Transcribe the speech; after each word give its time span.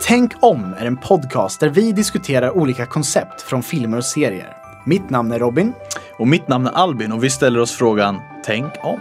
Tänk 0.00 0.32
om 0.40 0.74
är 0.78 0.86
en 0.86 0.96
podcast 0.96 1.60
där 1.60 1.68
vi 1.68 1.92
diskuterar 1.92 2.56
olika 2.56 2.86
koncept 2.86 3.42
från 3.42 3.62
filmer 3.62 3.98
och 3.98 4.04
serier. 4.04 4.56
Mitt 4.86 5.10
namn 5.10 5.32
är 5.32 5.38
Robin. 5.38 5.72
Och 6.18 6.28
mitt 6.28 6.48
namn 6.48 6.66
är 6.66 6.70
Albin 6.70 7.12
och 7.12 7.24
vi 7.24 7.30
ställer 7.30 7.60
oss 7.60 7.72
frågan 7.72 8.20
Tänk 8.44 8.72
om. 8.82 9.00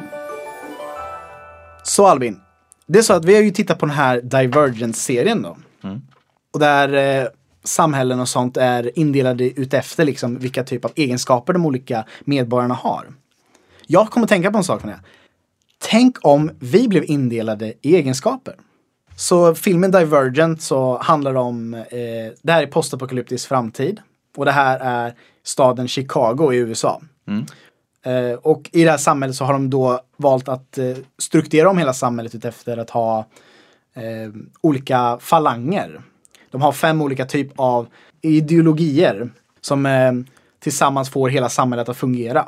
Så 1.83 2.07
Albin, 2.07 2.39
det 2.87 2.99
är 2.99 3.03
så 3.03 3.13
att 3.13 3.25
vi 3.25 3.35
har 3.35 3.41
ju 3.41 3.51
tittat 3.51 3.79
på 3.79 3.85
den 3.85 3.95
här 3.95 4.21
Divergent-serien 4.21 5.41
då. 5.41 5.57
Och 6.53 6.59
där 6.59 7.21
eh, 7.21 7.27
samhällen 7.63 8.19
och 8.19 8.29
sånt 8.29 8.57
är 8.57 8.99
indelade 8.99 9.59
utefter 9.59 10.05
liksom 10.05 10.39
vilka 10.39 10.63
typ 10.63 10.85
av 10.85 10.91
egenskaper 10.95 11.53
de 11.53 11.65
olika 11.65 12.05
medborgarna 12.21 12.73
har. 12.73 13.05
Jag 13.87 14.09
kommer 14.09 14.27
tänka 14.27 14.51
på 14.51 14.57
en 14.57 14.63
sak 14.63 14.81
från 14.81 14.91
det. 14.91 14.99
Tänk 15.77 16.17
om 16.21 16.51
vi 16.59 16.87
blev 16.87 17.03
indelade 17.03 17.73
i 17.81 17.95
egenskaper. 17.95 18.55
Så 19.15 19.55
filmen 19.55 19.91
Divergent 19.91 20.61
så 20.61 20.97
handlar 20.97 21.35
om, 21.35 21.73
eh, 21.73 22.33
det 22.41 22.51
här 22.51 22.63
är 22.63 22.67
postapokalyptisk 22.67 23.47
framtid. 23.47 24.01
Och 24.37 24.45
det 24.45 24.51
här 24.51 24.79
är 24.79 25.13
staden 25.43 25.87
Chicago 25.87 26.53
i 26.53 26.57
USA. 26.57 27.01
Eh, 28.05 28.33
och 28.33 28.69
i 28.73 28.83
det 28.83 28.91
här 28.91 28.97
samhället 28.97 29.35
så 29.35 29.45
har 29.45 29.53
de 29.53 29.69
då 29.69 30.01
valt 30.17 30.49
att 30.49 30.77
eh, 30.77 30.97
strukturera 31.17 31.69
om 31.69 31.77
hela 31.77 31.93
samhället 31.93 32.35
utefter 32.35 32.77
att 32.77 32.89
ha 32.89 33.19
eh, 33.93 34.33
olika 34.61 35.17
falanger. 35.21 36.01
De 36.51 36.61
har 36.61 36.71
fem 36.71 37.01
olika 37.01 37.25
typ 37.25 37.51
av 37.55 37.87
ideologier 38.21 39.29
som 39.61 39.85
eh, 39.85 40.11
tillsammans 40.59 41.09
får 41.09 41.29
hela 41.29 41.49
samhället 41.49 41.89
att 41.89 41.97
fungera. 41.97 42.47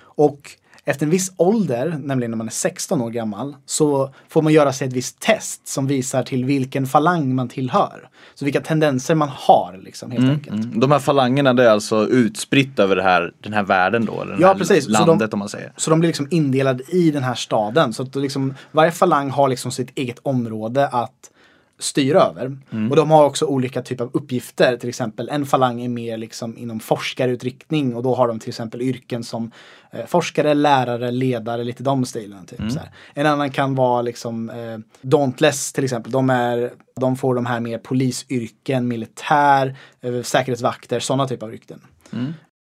Och 0.00 0.50
efter 0.90 1.06
en 1.06 1.10
viss 1.10 1.32
ålder, 1.36 1.98
nämligen 2.02 2.30
när 2.30 2.38
man 2.38 2.46
är 2.46 2.50
16 2.50 3.00
år 3.00 3.10
gammal, 3.10 3.56
så 3.66 4.10
får 4.28 4.42
man 4.42 4.52
göra 4.52 4.72
sig 4.72 4.88
ett 4.88 4.92
visst 4.94 5.20
test 5.20 5.68
som 5.68 5.86
visar 5.86 6.22
till 6.22 6.44
vilken 6.44 6.86
falang 6.86 7.34
man 7.34 7.48
tillhör. 7.48 8.08
Så 8.34 8.44
vilka 8.44 8.60
tendenser 8.60 9.14
man 9.14 9.28
har, 9.28 9.80
liksom, 9.82 10.10
helt 10.10 10.30
enkelt. 10.30 10.64
Mm. 10.64 10.80
De 10.80 10.90
här 10.90 10.98
falangerna 10.98 11.54
det 11.54 11.64
är 11.64 11.70
alltså 11.70 12.06
utspritt 12.06 12.78
över 12.78 12.96
här, 12.96 13.32
den 13.40 13.52
här 13.52 13.62
världen 13.62 14.04
då? 14.04 14.22
Eller 14.22 14.36
Ja, 14.40 14.54
precis. 14.54 14.84
Så 14.84 14.90
landet 14.90 15.30
de- 15.30 15.34
om 15.34 15.38
man 15.38 15.48
säger. 15.48 15.72
Så 15.76 15.90
de 15.90 16.00
blir 16.00 16.08
liksom 16.08 16.28
indelade 16.30 16.84
i 16.88 17.10
den 17.10 17.22
här 17.22 17.34
staden. 17.34 17.92
Så 17.92 18.02
att 18.02 18.16
liksom, 18.16 18.54
varje 18.72 18.90
falang 18.90 19.30
har 19.30 19.48
liksom 19.48 19.70
sitt 19.72 19.98
eget 19.98 20.18
område 20.22 20.88
att 20.88 21.30
styra 21.78 22.22
över. 22.22 22.58
Och 22.90 22.96
de 22.96 23.10
har 23.10 23.24
också 23.24 23.46
olika 23.46 23.82
typer 23.82 24.04
av 24.04 24.10
uppgifter. 24.12 24.76
Till 24.76 24.88
exempel 24.88 25.28
en 25.28 25.46
falang 25.46 25.80
är 25.80 25.88
mer 25.88 26.16
liksom 26.16 26.58
inom 26.58 26.80
forskarutriktning 26.80 27.94
och 27.96 28.02
då 28.02 28.14
har 28.14 28.28
de 28.28 28.38
till 28.38 28.48
exempel 28.48 28.82
yrken 28.82 29.24
som 29.24 29.50
eh, 29.92 30.06
forskare, 30.06 30.54
lärare, 30.54 31.10
ledare, 31.10 31.64
lite 31.64 31.82
de 31.82 32.04
stilarna. 32.04 32.44
Typ, 32.44 32.60
här. 32.60 32.90
En 33.14 33.26
annan 33.26 33.50
kan 33.50 33.74
vara 33.74 34.02
liksom 34.02 34.50
eh, 34.50 34.78
Dauntless 35.00 35.72
till 35.72 35.84
exempel. 35.84 36.12
De, 36.12 36.30
är, 36.30 36.72
de 37.00 37.16
får 37.16 37.34
de 37.34 37.46
här 37.46 37.60
mer 37.60 37.78
polisyrken, 37.78 38.88
militär, 38.88 39.76
eh, 40.00 40.22
säkerhetsvakter, 40.22 41.00
sådana 41.00 41.28
typer 41.28 41.46
av 41.46 41.54
yrken. 41.54 41.80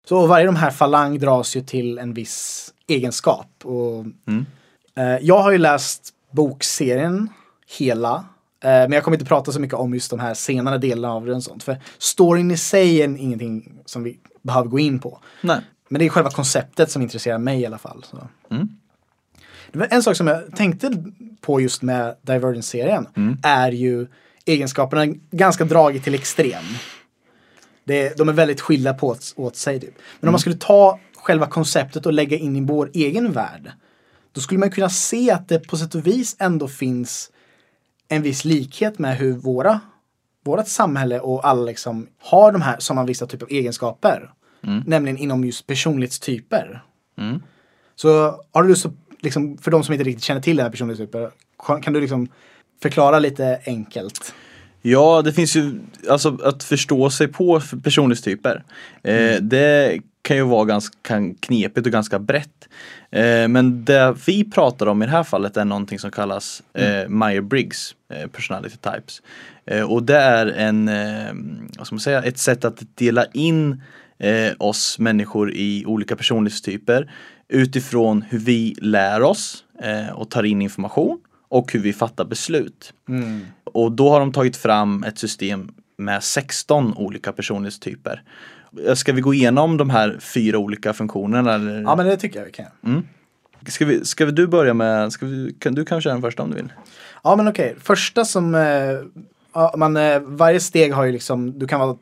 Så 0.08 0.26
varje 0.26 0.46
de 0.46 0.56
här 0.56 0.70
falang 0.70 1.18
dras 1.18 1.56
ju 1.56 1.60
till 1.60 1.98
en 1.98 2.14
viss 2.14 2.70
egenskap. 2.86 3.50
Och, 3.64 4.04
eh, 4.96 5.18
jag 5.20 5.38
har 5.38 5.50
ju 5.50 5.58
läst 5.58 6.08
bokserien 6.30 7.28
hela. 7.78 8.24
Eh, 8.64 8.70
men 8.70 8.92
jag 8.92 9.04
kommer 9.04 9.16
inte 9.16 9.28
prata 9.28 9.52
så 9.52 9.60
mycket 9.60 9.78
om 9.78 9.94
just 9.94 10.10
de 10.10 10.20
här 10.20 10.34
senare 10.34 10.78
delarna 10.78 11.14
av 11.14 11.26
den. 11.26 11.36
och 11.36 11.42
Sånt, 11.42 11.62
för 11.62 11.80
storyn 11.98 12.50
i 12.50 12.56
sig 12.56 13.02
är 13.02 13.16
ingenting 13.16 13.72
som 13.84 14.02
vi 14.02 14.18
behöver 14.42 14.68
gå 14.68 14.78
in 14.78 14.98
på. 14.98 15.20
Nej. 15.40 15.60
Men 15.88 15.98
det 15.98 16.04
är 16.04 16.08
själva 16.08 16.30
konceptet 16.30 16.90
som 16.90 17.02
intresserar 17.02 17.38
mig 17.38 17.60
i 17.60 17.66
alla 17.66 17.78
fall. 17.78 18.04
Det 19.72 19.78
var 19.78 19.88
en 19.90 20.02
sak 20.02 20.16
som 20.16 20.26
jag 20.26 20.56
tänkte 20.56 21.04
på 21.40 21.60
just 21.60 21.82
med 21.82 22.16
Divergent-serien 22.22 23.06
är 23.42 23.72
ju 23.72 24.06
egenskaperna 24.44 25.14
ganska 25.30 25.64
dragit 25.64 26.04
till 26.04 26.14
extrem. 26.14 26.64
Det, 27.84 28.16
de 28.18 28.28
är 28.28 28.32
väldigt 28.32 28.60
skilda 28.60 28.94
på 28.94 29.06
åt, 29.08 29.32
åt 29.36 29.56
sig. 29.56 29.80
Typ. 29.80 29.94
Men 30.20 30.28
om 30.28 30.32
man 30.32 30.40
skulle 30.40 30.56
ta 30.56 31.00
själva 31.14 31.46
konceptet 31.46 32.06
och 32.06 32.12
lägga 32.12 32.36
in 32.36 32.56
i 32.56 32.60
vår 32.60 32.90
egen 32.94 33.32
värld. 33.32 33.72
Då 34.32 34.40
skulle 34.40 34.60
man 34.60 34.70
kunna 34.70 34.90
se 34.90 35.30
att 35.30 35.48
det 35.48 35.58
på 35.58 35.76
sätt 35.76 35.94
och 35.94 36.06
vis 36.06 36.36
ändå 36.38 36.68
finns 36.68 37.30
en 38.10 38.22
viss 38.22 38.44
likhet 38.44 38.98
med 38.98 39.16
hur 39.16 39.32
våra, 39.32 39.80
vårat 40.44 40.68
samhälle 40.68 41.20
och 41.20 41.46
alla 41.48 41.62
liksom 41.62 42.06
har 42.22 42.52
de 42.52 42.62
här 42.62 42.76
sådana 42.78 43.04
vissa 43.06 43.26
typer 43.26 43.46
av 43.46 43.52
egenskaper. 43.52 44.30
Nämligen 44.86 45.18
inom 45.18 45.44
just 45.44 45.66
personlighetstyper. 45.66 46.82
Så 47.96 48.08
har 48.52 48.62
du 48.62 48.72
att, 48.72 48.92
liksom, 49.20 49.58
för 49.58 49.70
de 49.70 49.84
som 49.84 49.92
inte 49.94 50.04
riktigt 50.04 50.24
känner 50.24 50.40
till 50.40 50.56
den 50.56 50.64
här 50.64 50.70
personlighetstypen, 50.70 51.30
kan- 51.66 51.80
kan 51.82 51.92
du 51.92 52.00
liksom 52.00 52.28
förklara 52.82 53.18
lite 53.18 53.60
enkelt? 53.66 54.34
Ja, 54.82 55.22
det 55.22 55.32
finns 55.32 55.56
ju, 55.56 55.80
alltså 56.10 56.38
att 56.44 56.64
förstå 56.64 57.10
sig 57.10 57.28
på 57.28 57.60
personlighetstyper. 57.82 58.64
Eh, 59.02 59.36
det 59.42 60.00
kan 60.22 60.36
ju 60.36 60.42
vara 60.42 60.64
ganska 60.64 61.34
knepigt 61.40 61.86
och 61.86 61.92
ganska 61.92 62.18
brett. 62.18 62.68
Eh, 63.10 63.48
men 63.48 63.84
det 63.84 64.16
vi 64.26 64.50
pratar 64.50 64.86
om 64.86 65.02
i 65.02 65.06
det 65.06 65.12
här 65.12 65.22
fallet 65.22 65.56
är 65.56 65.64
någonting 65.64 65.98
som 65.98 66.10
kallas 66.10 66.62
eh, 66.74 67.08
Meyer-Briggs 67.08 67.94
eh, 68.12 68.26
personality 68.26 68.76
types. 68.76 69.22
Eh, 69.66 69.82
och 69.82 70.02
det 70.02 70.16
är 70.16 70.46
en, 70.46 70.88
eh, 70.88 71.32
vad 71.78 71.86
ska 71.86 71.94
man 71.94 72.00
säga, 72.00 72.22
ett 72.22 72.38
sätt 72.38 72.64
att 72.64 72.82
dela 72.94 73.24
in 73.32 73.82
eh, 74.18 74.52
oss 74.58 74.98
människor 74.98 75.52
i 75.52 75.84
olika 75.86 76.16
personlighetstyper 76.16 77.12
utifrån 77.48 78.22
hur 78.22 78.38
vi 78.38 78.74
lär 78.78 79.22
oss 79.22 79.64
och 80.14 80.30
tar 80.30 80.42
in 80.42 80.62
information 80.62 81.20
och 81.48 81.72
hur 81.72 81.80
vi 81.80 81.92
fattar 81.92 82.24
beslut. 82.24 82.92
Och 83.64 83.92
då 83.92 84.10
har 84.10 84.20
de 84.20 84.32
tagit 84.32 84.56
fram 84.56 85.04
ett 85.04 85.18
system 85.18 85.70
med 85.96 86.22
16 86.22 86.94
olika 86.96 87.32
personlighetstyper. 87.32 88.22
Ska 88.94 89.12
vi 89.12 89.20
gå 89.20 89.34
igenom 89.34 89.76
de 89.76 89.90
här 89.90 90.18
fyra 90.20 90.58
olika 90.58 90.92
funktionerna? 90.92 91.54
Eller? 91.54 91.82
Ja 91.82 91.96
men 91.96 92.06
det 92.06 92.16
tycker 92.16 92.38
jag 92.38 92.46
vi 92.46 92.52
kan. 92.52 93.04
Ska, 93.66 93.84
vi, 93.84 94.04
ska 94.04 94.24
vi, 94.26 94.32
du 94.32 94.46
börja 94.46 94.74
med, 94.74 95.12
ska 95.12 95.26
vi, 95.26 95.54
kan, 95.58 95.74
du 95.74 95.84
kan 95.84 96.00
köra 96.00 96.12
den 96.12 96.22
första 96.22 96.42
om 96.42 96.50
du 96.50 96.56
vill. 96.56 96.72
Ja 97.24 97.36
men 97.36 97.48
okej, 97.48 97.76
första 97.80 98.24
som, 98.24 98.54
eh, 98.54 98.60
ja, 99.54 99.74
man, 99.76 99.96
eh, 99.96 100.20
varje 100.20 100.60
steg 100.60 100.92
har 100.94 101.04
ju 101.04 101.12
liksom, 101.12 101.58
du 101.58 101.66
kan 101.66 101.80
vara 101.80 101.96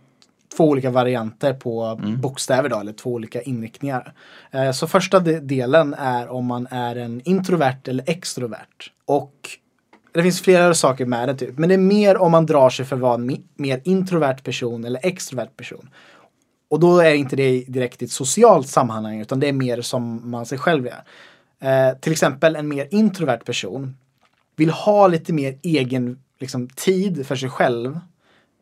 två 0.57 0.69
olika 0.69 0.91
varianter 0.91 1.53
på 1.53 2.01
bokstäver 2.23 2.69
då, 2.69 2.81
eller 2.81 2.93
två 2.93 3.13
olika 3.13 3.43
inriktningar. 3.43 4.13
Eh, 4.51 4.71
så 4.71 4.87
första 4.87 5.21
de- 5.21 5.39
delen 5.41 5.95
är 5.99 6.29
om 6.29 6.47
man 6.47 6.67
är 6.71 6.97
en 6.97 7.21
introvert 7.25 7.89
eller 7.89 8.05
extrovert. 8.11 8.91
Och 9.07 9.35
det 10.13 10.23
finns 10.23 10.41
flera 10.43 10.75
saker 10.75 11.07
med 11.07 11.29
det 11.29 11.35
typ, 11.35 11.59
men 11.59 11.69
det 11.69 11.75
är 11.75 11.79
mer 11.79 12.17
om 12.17 12.33
man 12.33 12.47
drar 12.47 12.71
sig 12.71 12.85
för 12.87 12.97
att 12.97 13.03
vara 13.03 13.15
en 13.15 13.37
mer 13.57 13.81
introvert 13.85 14.37
person 14.45 14.85
eller 14.85 15.01
extrovert 15.07 15.57
person. 15.57 15.89
Och 16.69 16.81
då 16.81 16.99
är 16.99 17.15
inte 17.15 17.37
det 17.37 17.65
direkt 17.69 18.03
i 18.03 18.05
ett 18.05 18.11
socialt 18.11 18.69
sammanhang 18.69 19.21
utan 19.21 19.41
det 19.41 19.49
är 19.49 19.53
mer 19.53 19.83
som 19.83 20.31
man 20.31 20.47
sig 20.47 20.59
själv 20.59 20.87
är. 20.87 21.03
Eh, 21.61 21.99
till 21.99 22.13
exempel 22.13 22.57
en 22.57 22.69
mer 22.69 22.89
introvert 22.91 23.39
person 23.45 23.97
vill 24.57 24.71
ha 24.71 25.07
lite 25.07 25.33
mer 25.33 25.59
egen 25.63 26.19
liksom, 26.39 26.69
tid 26.69 27.27
för 27.27 27.37
sig 27.37 27.51
själv 27.51 28.01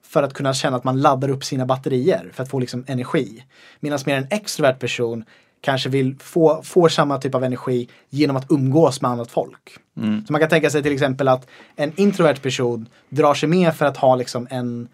för 0.03 0.23
att 0.23 0.35
kunna 0.35 0.55
känna 0.55 0.77
att 0.77 0.85
man 0.85 1.01
laddar 1.01 1.29
upp 1.29 1.45
sina 1.45 1.67
batterier 1.67 2.31
för 2.33 2.43
att 2.43 2.51
få 2.51 2.59
liksom, 2.59 2.85
energi. 2.87 3.45
Medan 3.81 3.99
mer 4.07 4.17
en 4.17 4.27
extrovert 4.31 4.79
person 4.79 5.25
kanske 5.61 5.89
vill 5.89 6.17
få, 6.19 6.63
få 6.63 6.89
samma 6.89 7.19
typ 7.19 7.35
av 7.35 7.45
energi 7.45 7.89
genom 8.11 8.37
att 8.37 8.51
umgås 8.51 9.03
med 9.03 9.11
annat 9.11 9.31
folk. 9.31 9.79
Så 10.27 10.33
man 10.33 10.41
kan 10.41 10.49
tänka 10.49 10.71
sig 10.71 10.83
till 10.83 10.93
exempel 10.93 11.29
att 11.29 11.47
en 11.77 11.93
introvert 12.01 12.37
person 12.37 12.89
drar 13.09 13.35
sig 13.35 13.49
med 13.49 13.75
för 13.75 13.87
att 13.87 13.97
ha 13.97 14.17
liksom 14.17 14.47
en 14.51 14.89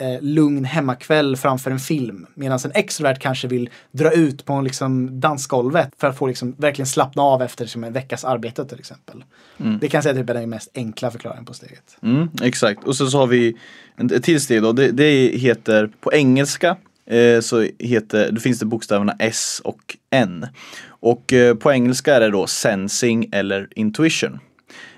eh, 0.00 0.20
lugn 0.20 0.64
hemmakväll 0.64 1.36
framför 1.36 1.70
en 1.70 1.78
film. 1.78 2.26
Medan 2.34 2.58
en 2.64 2.72
extrovert 2.74 3.18
kanske 3.18 3.48
vill 3.48 3.70
dra 3.92 4.12
ut 4.12 4.44
på 4.44 4.60
liksom, 4.60 5.20
dansgolvet 5.20 5.90
för 5.98 6.08
att 6.08 6.18
få 6.18 6.26
liksom, 6.26 6.54
verkligen 6.58 6.86
slappna 6.86 7.22
av 7.22 7.42
efter 7.42 7.64
liksom, 7.64 7.84
en 7.84 7.92
veckas 7.92 8.24
arbete 8.24 8.64
till 8.64 8.78
exempel. 8.78 9.24
Det 9.80 9.88
kan 9.88 9.98
jag 9.98 10.02
säga 10.02 10.14
typ 10.14 10.30
är 10.30 10.34
den 10.34 10.50
mest 10.50 10.70
enkla 10.74 11.10
förklaringen 11.10 11.44
på 11.44 11.54
steget. 11.54 11.96
Mm, 12.02 12.28
exakt, 12.42 12.84
och 12.84 12.96
sen 12.96 13.10
så 13.10 13.18
har 13.18 13.26
vi 13.26 13.56
ett 14.14 14.24
till 14.24 14.40
steg 14.40 14.62
då. 14.62 14.72
Det, 14.72 14.90
det 14.90 15.38
heter 15.38 15.90
på 16.00 16.12
engelska 16.12 16.76
eh, 17.06 17.40
så 17.40 17.66
heter, 17.78 18.30
då 18.30 18.40
finns 18.40 18.58
det 18.58 18.66
bokstäverna 18.66 19.16
S 19.18 19.60
och 19.64 19.96
N. 20.10 20.46
Och 20.86 21.32
eh, 21.32 21.54
på 21.54 21.72
engelska 21.72 22.14
är 22.14 22.20
det 22.20 22.30
då 22.30 22.46
sensing 22.46 23.28
eller 23.32 23.68
intuition. 23.76 24.38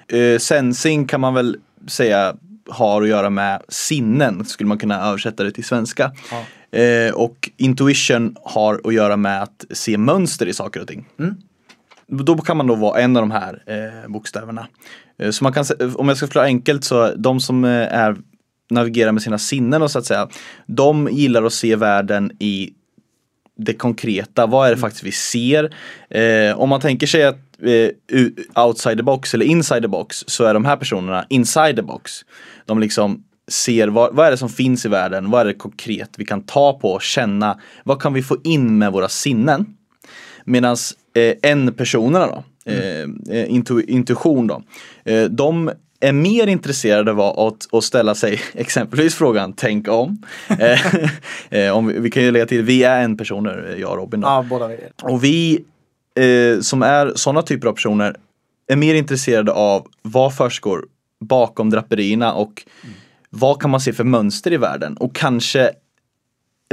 Eh, 0.08 0.38
sensing 0.38 1.06
kan 1.06 1.20
man 1.20 1.34
väl 1.34 1.56
säga 1.86 2.36
har 2.68 3.02
att 3.02 3.08
göra 3.08 3.30
med 3.30 3.62
sinnen, 3.68 4.44
skulle 4.44 4.68
man 4.68 4.78
kunna 4.78 5.08
översätta 5.08 5.44
det 5.44 5.50
till 5.50 5.64
svenska. 5.64 6.12
Eh, 6.72 7.14
och 7.14 7.50
intuition 7.56 8.36
har 8.44 8.80
att 8.84 8.94
göra 8.94 9.16
med 9.16 9.42
att 9.42 9.64
se 9.70 9.98
mönster 9.98 10.46
i 10.46 10.52
saker 10.52 10.80
och 10.80 10.88
ting. 10.88 11.08
Då 12.06 12.38
kan 12.38 12.56
man 12.56 12.66
då 12.66 12.74
vara 12.74 13.00
en 13.00 13.16
av 13.16 13.22
de 13.22 13.30
här 13.30 13.62
eh, 13.66 14.10
bokstäverna. 14.10 14.68
Eh, 15.18 15.30
så 15.30 15.44
man 15.44 15.52
kan, 15.52 15.64
om 15.94 16.08
jag 16.08 16.16
ska 16.16 16.26
förklara 16.26 16.46
enkelt 16.46 16.84
så 16.84 17.14
de 17.14 17.40
som 17.40 17.64
eh, 17.64 17.70
är 17.70 18.16
navigerar 18.70 19.12
med 19.12 19.22
sina 19.22 19.38
sinnen 19.38 19.82
och 19.82 19.90
så 19.90 19.98
att 19.98 20.06
säga. 20.06 20.28
De 20.66 21.08
gillar 21.12 21.42
att 21.42 21.52
se 21.52 21.76
världen 21.76 22.32
i 22.38 22.70
det 23.62 23.74
konkreta, 23.74 24.46
vad 24.46 24.66
är 24.66 24.70
det 24.70 24.80
faktiskt 24.80 25.04
vi 25.04 25.12
ser? 25.12 25.74
Eh, 26.10 26.60
om 26.60 26.68
man 26.68 26.80
tänker 26.80 27.06
sig 27.06 27.24
att 27.24 27.38
eh, 27.62 28.64
outside 28.64 28.96
the 28.96 29.02
box 29.02 29.34
eller 29.34 29.46
inside 29.46 29.82
the 29.82 29.88
box 29.88 30.24
så 30.26 30.44
är 30.44 30.54
de 30.54 30.64
här 30.64 30.76
personerna 30.76 31.26
inside 31.28 31.76
the 31.76 31.82
box. 31.82 32.12
De 32.66 32.78
liksom 32.80 33.24
ser 33.48 33.88
vad, 33.88 34.14
vad 34.14 34.26
är 34.26 34.30
det 34.30 34.36
som 34.36 34.48
finns 34.48 34.86
i 34.86 34.88
världen, 34.88 35.30
vad 35.30 35.40
är 35.40 35.44
det 35.44 35.54
konkret 35.54 36.10
vi 36.16 36.24
kan 36.24 36.42
ta 36.42 36.78
på, 36.78 36.98
känna, 37.00 37.60
vad 37.84 38.02
kan 38.02 38.12
vi 38.12 38.22
få 38.22 38.36
in 38.44 38.78
med 38.78 38.92
våra 38.92 39.08
sinnen? 39.08 39.66
Medan 40.44 40.76
eh, 41.14 41.34
en-personerna 41.42 42.26
då, 42.26 42.44
eh, 42.72 43.50
intu, 43.50 43.82
intuition 43.82 44.46
då, 44.46 44.62
eh, 45.04 45.24
de 45.24 45.70
är 46.02 46.12
mer 46.12 46.46
intresserade 46.46 47.12
av 47.12 47.20
att, 47.20 47.74
att 47.74 47.84
ställa 47.84 48.14
sig 48.14 48.40
exempelvis 48.54 49.14
frågan 49.14 49.52
tänk 49.52 49.88
om. 49.88 50.22
Eh, 50.58 50.96
eh, 51.50 51.76
om 51.76 51.86
vi, 51.86 51.98
vi 51.98 52.10
kan 52.10 52.22
ju 52.22 52.30
lägga 52.30 52.46
till, 52.46 52.62
vi 52.62 52.84
är 52.84 53.02
en 53.02 53.16
personer, 53.16 53.76
jag 53.78 53.90
och 53.90 53.96
Robin. 53.96 54.20
Då. 54.20 54.28
Ja, 54.28 54.46
båda 54.50 54.68
vi. 54.68 54.76
Och 55.02 55.24
vi 55.24 55.64
eh, 56.14 56.60
som 56.60 56.82
är 56.82 57.12
sådana 57.14 57.42
typer 57.42 57.68
av 57.68 57.72
personer 57.72 58.16
är 58.66 58.76
mer 58.76 58.94
intresserade 58.94 59.52
av 59.52 59.86
vad 60.02 60.36
försiggår 60.36 60.84
bakom 61.20 61.70
draperierna 61.70 62.32
och 62.32 62.62
mm. 62.82 62.94
vad 63.30 63.60
kan 63.60 63.70
man 63.70 63.80
se 63.80 63.92
för 63.92 64.04
mönster 64.04 64.52
i 64.52 64.56
världen 64.56 64.96
och 64.96 65.14
kanske 65.14 65.70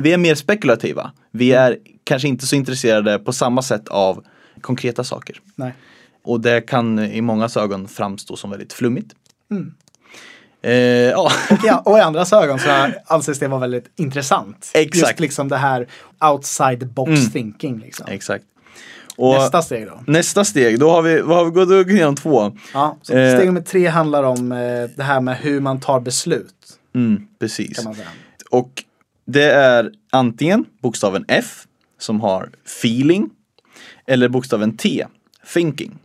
vi 0.02 0.14
är 0.14 0.18
mer 0.18 0.36
spekulativa. 0.36 1.12
Vi 1.31 1.52
mm. 1.52 1.64
är 1.64 1.78
kanske 2.04 2.28
inte 2.28 2.48
så 2.48 2.56
intresserade 2.56 3.20
på 3.20 3.34
samma 3.34 3.62
sätt 3.62 3.88
av 3.88 4.26
konkreta 4.62 5.04
saker. 5.04 5.42
Nej. 5.56 5.74
Och 6.30 6.42
det 6.42 6.62
kan 6.62 7.00
i 7.00 7.22
många 7.22 7.50
ögon 7.56 7.88
framstå 7.88 8.36
som 8.36 8.50
väldigt 8.50 8.74
flummigt. 8.74 9.16
Mm. 9.52 9.74
Eh, 10.62 10.74
ja. 10.74 11.31
Och, 11.52 11.58
ja, 11.64 11.81
och 11.86 11.98
i 11.98 12.02
andras 12.02 12.34
ögon 12.34 12.60
så 12.60 12.92
anses 13.06 13.40
det 13.40 13.48
vara 13.48 13.60
väldigt 13.60 13.92
intressant. 13.96 14.72
Exakt. 14.74 15.10
Just 15.10 15.20
liksom 15.20 15.48
det 15.48 15.58
här 15.58 15.88
outside 16.31 16.88
box 16.88 17.10
mm. 17.10 17.31
thinking. 17.31 17.80
Liksom. 17.80 18.06
Exakt. 18.10 18.46
Och 19.18 19.34
nästa 19.34 19.62
steg 19.62 19.88
då? 19.88 20.04
Nästa 20.08 20.46
steg, 20.46 20.80
då 20.80 20.90
har 20.90 21.02
vi, 21.02 21.22
vad 21.22 21.38
har 21.38 21.46
vi 21.46 21.52
gått 21.52 21.90
igenom 21.90 22.16
två. 22.16 22.52
Ja, 22.74 22.98
så 23.02 23.18
eh, 23.18 23.36
steg 23.36 23.46
nummer 23.46 23.62
tre 23.62 23.88
handlar 23.88 24.24
om 24.24 24.52
eh, 24.52 24.58
det 24.96 25.04
här 25.04 25.22
med 25.22 25.38
hur 25.38 25.60
man 25.60 25.80
tar 25.80 26.00
beslut. 26.00 26.80
Mm, 26.96 27.28
precis. 27.40 27.86
Och 28.50 28.84
det 29.26 29.52
är 29.52 29.92
antingen 30.10 30.66
bokstaven 30.81 31.26
F 31.28 31.64
som 32.00 32.22
har 32.22 32.50
feeling 32.66 33.30
eller 34.08 34.30
bokstaven 34.30 34.78
T, 34.78 35.06
thinking. 35.54 36.00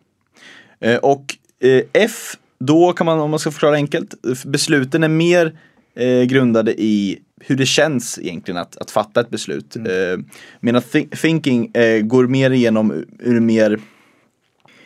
Eh, 0.85 0.97
och 0.97 1.37
eh, 1.61 1.83
F, 1.93 2.37
då 2.59 2.93
kan 2.93 3.07
man, 3.07 3.21
om 3.21 3.31
man 3.31 3.39
ska 3.39 3.51
förklara 3.51 3.75
enkelt, 3.75 4.15
besluten 4.45 5.03
är 5.05 5.09
mer 5.09 5.59
eh, 5.97 6.23
grundade 6.23 6.83
i 6.83 7.19
hur 7.41 7.57
det 7.57 7.67
känns 7.67 8.19
egentligen 8.19 8.59
att, 8.59 8.77
att 8.77 8.91
fatta 8.91 9.21
ett 9.21 9.31
beslut. 9.31 9.77
Mm. 9.77 10.25
Medan 10.61 10.83
th 10.83 11.07
thinking 11.21 11.73
går 12.03 12.27
mer 12.27 12.51
igenom 12.51 13.05
ur 13.19 13.41
mer 13.41 13.81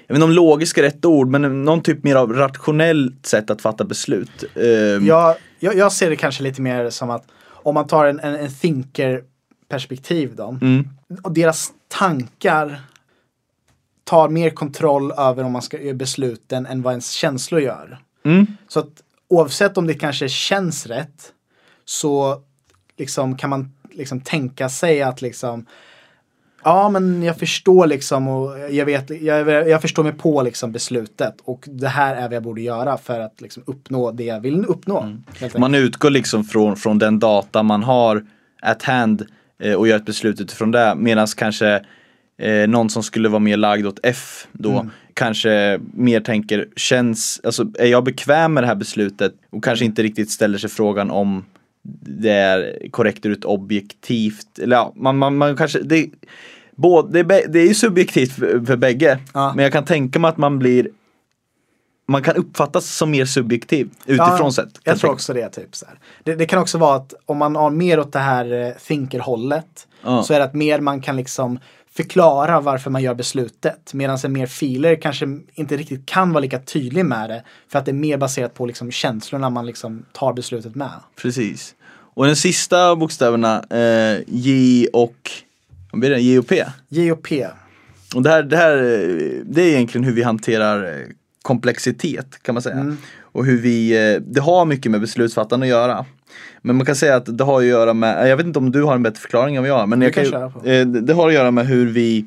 jag 0.08 0.14
vet 0.14 0.18
inte 0.18 0.24
om 0.24 0.32
logisk 0.32 0.78
är 0.78 0.82
rätt 0.82 1.04
ord, 1.04 1.28
men 1.28 1.64
någon 1.64 1.82
typ 1.82 2.04
mer 2.04 2.16
av 2.16 2.32
rationellt 2.32 3.26
sätt 3.26 3.50
att 3.50 3.62
fatta 3.62 3.84
beslut. 3.84 4.44
Eh, 4.54 4.66
ja, 5.06 5.36
jag, 5.58 5.76
jag, 5.76 5.92
ser 5.92 6.10
det 6.10 6.16
kanske 6.16 6.42
lite 6.42 6.62
mer 6.62 6.90
som 6.90 7.10
att 7.10 7.24
om 7.46 7.74
man 7.74 7.86
tar 7.86 8.06
en, 8.06 8.20
en, 8.20 8.34
en 8.34 8.50
thinker 8.50 9.22
perspektiv 9.68 10.36
då. 10.36 10.58
Mm. 10.62 10.88
Och 11.22 11.32
deras 11.32 11.72
tankar 11.88 12.80
tar 14.08 14.28
mer 14.28 14.50
kontroll 14.50 15.12
över 15.12 15.44
om 15.44 15.52
man 15.52 15.62
ska 15.62 15.80
göra 15.80 15.94
besluten 15.94 16.66
än 16.66 16.82
vad 16.82 16.92
ens 16.92 17.10
känslor 17.10 17.60
gör. 17.60 17.98
Mm. 18.24 18.46
Så 18.68 18.80
att 18.80 19.02
oavsett 19.28 19.78
om 19.78 19.86
det 19.86 19.94
kanske 19.94 20.28
känns 20.28 20.86
rätt 20.86 21.32
så 21.84 22.42
liksom 22.96 23.36
kan 23.36 23.50
man 23.50 23.72
liksom 23.90 24.20
tänka 24.20 24.68
sig 24.68 25.02
att 25.02 25.22
liksom 25.22 25.66
Ja 26.64 26.88
men 26.88 27.22
jag 27.22 27.38
förstår 27.38 27.86
liksom 27.86 28.28
och 28.28 28.58
jag 28.70 28.84
vet, 28.86 29.10
jag, 29.22 29.68
jag 29.68 29.82
förstår 29.82 30.02
mig 30.02 30.12
på 30.12 30.42
liksom 30.42 30.72
beslutet 30.72 31.34
och 31.44 31.64
det 31.66 31.88
här 31.88 32.16
är 32.16 32.22
vad 32.22 32.32
jag 32.32 32.42
borde 32.42 32.60
göra 32.60 32.98
för 32.98 33.20
att 33.20 33.40
liksom 33.40 33.62
uppnå 33.66 34.12
det 34.12 34.24
jag 34.24 34.40
vill 34.40 34.64
uppnå. 34.64 35.00
Mm. 35.00 35.22
Man 35.56 35.74
utgår 35.74 36.10
liksom 36.10 36.44
från, 36.44 36.76
från 36.76 36.98
den 36.98 37.18
data 37.18 37.62
man 37.62 37.82
har 37.82 38.26
at 38.62 38.82
hand 38.82 39.26
eh, 39.62 39.74
och 39.74 39.88
gör 39.88 39.96
ett 39.96 40.06
beslut 40.06 40.40
utifrån 40.40 40.70
det 40.70 40.94
medan 40.96 41.26
kanske 41.26 41.84
eh, 42.38 42.68
någon 42.68 42.90
som 42.90 43.02
skulle 43.02 43.28
vara 43.28 43.40
mer 43.40 43.56
lagd 43.56 43.86
åt 43.86 44.00
F 44.02 44.46
då 44.52 44.72
mm. 44.72 44.90
kanske 45.14 45.80
mer 45.94 46.20
tänker 46.20 46.68
känns, 46.76 47.40
alltså 47.44 47.66
är 47.78 47.86
jag 47.86 48.04
bekväm 48.04 48.54
med 48.54 48.62
det 48.62 48.66
här 48.66 48.74
beslutet 48.74 49.32
och 49.50 49.64
kanske 49.64 49.84
inte 49.84 50.02
riktigt 50.02 50.30
ställer 50.30 50.58
sig 50.58 50.70
frågan 50.70 51.10
om 51.10 51.44
det 52.00 52.30
är 52.30 52.88
korrekt 52.90 53.26
ur 53.26 53.32
ett 53.32 53.44
objektivt, 53.44 54.58
eller 54.58 54.76
ja, 54.76 54.92
man, 54.96 55.18
man, 55.18 55.36
man 55.36 55.56
kanske, 55.56 55.78
det, 55.78 56.06
både, 56.76 57.22
det, 57.22 57.60
är, 57.60 57.68
ju 57.68 57.74
subjektivt 57.74 58.32
för, 58.32 58.64
för 58.66 58.76
bägge, 58.76 59.18
ja. 59.34 59.52
men 59.56 59.62
jag 59.62 59.72
kan 59.72 59.84
tänka 59.84 60.18
mig 60.18 60.28
att 60.28 60.36
man 60.36 60.58
blir 60.58 60.88
man 62.08 62.22
kan 62.22 62.36
uppfattas 62.36 62.96
som 62.96 63.10
mer 63.10 63.24
subjektiv 63.24 63.90
utifrån 64.06 64.38
ja, 64.38 64.52
sett. 64.52 64.80
Jag 64.84 64.98
tror 64.98 65.10
också 65.10 65.32
det. 65.32 65.48
Typ, 65.48 65.76
så 65.76 65.86
det, 66.24 66.34
det, 66.34 66.46
kan 66.46 66.58
också 66.58 66.78
vara 66.78 66.96
att 66.96 67.14
om 67.26 67.36
man 67.36 67.56
har 67.56 67.70
mer 67.70 68.00
åt 68.00 68.12
det 68.12 68.18
här 68.18 68.52
eh, 68.52 68.72
thinker-hållet 68.86 69.86
ja. 70.02 70.22
så 70.22 70.34
är 70.34 70.38
det 70.38 70.44
att 70.44 70.54
mer 70.54 70.80
man 70.80 71.00
kan 71.00 71.16
liksom 71.16 71.58
förklara 71.92 72.60
varför 72.60 72.90
man 72.90 73.02
gör 73.02 73.14
beslutet. 73.14 73.94
Medan 73.94 74.18
en 74.24 74.32
mer 74.32 74.46
filer 74.46 74.96
kanske 74.96 75.26
inte 75.54 75.76
riktigt 75.76 76.06
kan 76.06 76.32
vara 76.32 76.40
lika 76.40 76.58
tydlig 76.58 77.04
med 77.04 77.30
det. 77.30 77.42
För 77.68 77.78
att 77.78 77.84
det 77.84 77.90
är 77.90 77.94
mer 77.94 78.16
baserat 78.16 78.54
på 78.54 78.66
liksom 78.66 78.90
känslorna 78.90 79.50
man 79.50 79.66
liksom 79.66 80.04
tar 80.12 80.32
beslutet 80.32 80.74
med. 80.74 80.92
Precis. 81.22 81.74
Och 82.14 82.26
den 82.26 82.36
sista 82.36 82.96
bokstäverna, 82.96 83.64
eh, 83.70 84.20
J 84.26 84.86
och 84.92 85.30
vad 85.90 86.00
blir 86.00 86.10
det? 86.10 86.20
J 86.20 86.38
och 86.38 86.46
P? 86.46 86.64
J 86.88 87.12
och 87.12 87.22
P. 87.22 87.46
Och 88.14 88.22
det 88.22 88.30
här, 88.30 88.42
det 88.42 88.56
här 88.56 88.76
det 89.44 89.62
är 89.62 89.68
egentligen 89.68 90.04
hur 90.04 90.12
vi 90.12 90.22
hanterar 90.22 91.00
eh, 91.00 91.06
komplexitet 91.48 92.42
kan 92.42 92.54
man 92.54 92.62
säga. 92.62 92.76
Mm. 92.76 92.96
Och 93.20 93.44
hur 93.44 93.58
vi, 93.58 93.90
eh, 93.92 94.20
det 94.20 94.40
har 94.40 94.64
mycket 94.64 94.90
med 94.90 95.00
beslutsfattande 95.00 95.66
att 95.66 95.70
göra. 95.70 96.04
Men 96.62 96.76
man 96.76 96.86
kan 96.86 96.96
säga 96.96 97.16
att 97.16 97.38
det 97.38 97.44
har 97.44 97.58
att 97.58 97.66
göra 97.66 97.94
med, 97.94 98.30
jag 98.30 98.36
vet 98.36 98.46
inte 98.46 98.58
om 98.58 98.70
du 98.70 98.82
har 98.82 98.94
en 98.94 99.02
bättre 99.02 99.20
förklaring 99.20 99.56
än 99.56 99.62
vad 99.62 99.70
jag 99.70 99.78
har. 99.78 99.86
Men 99.86 100.02
jag 100.02 100.14
kan, 100.14 100.24
kan 100.24 100.42
eh, 100.42 100.86
det 100.86 101.12
har 101.12 101.28
att 101.28 101.34
göra 101.34 101.50
med 101.50 101.66
hur 101.66 101.86
vi 101.86 102.26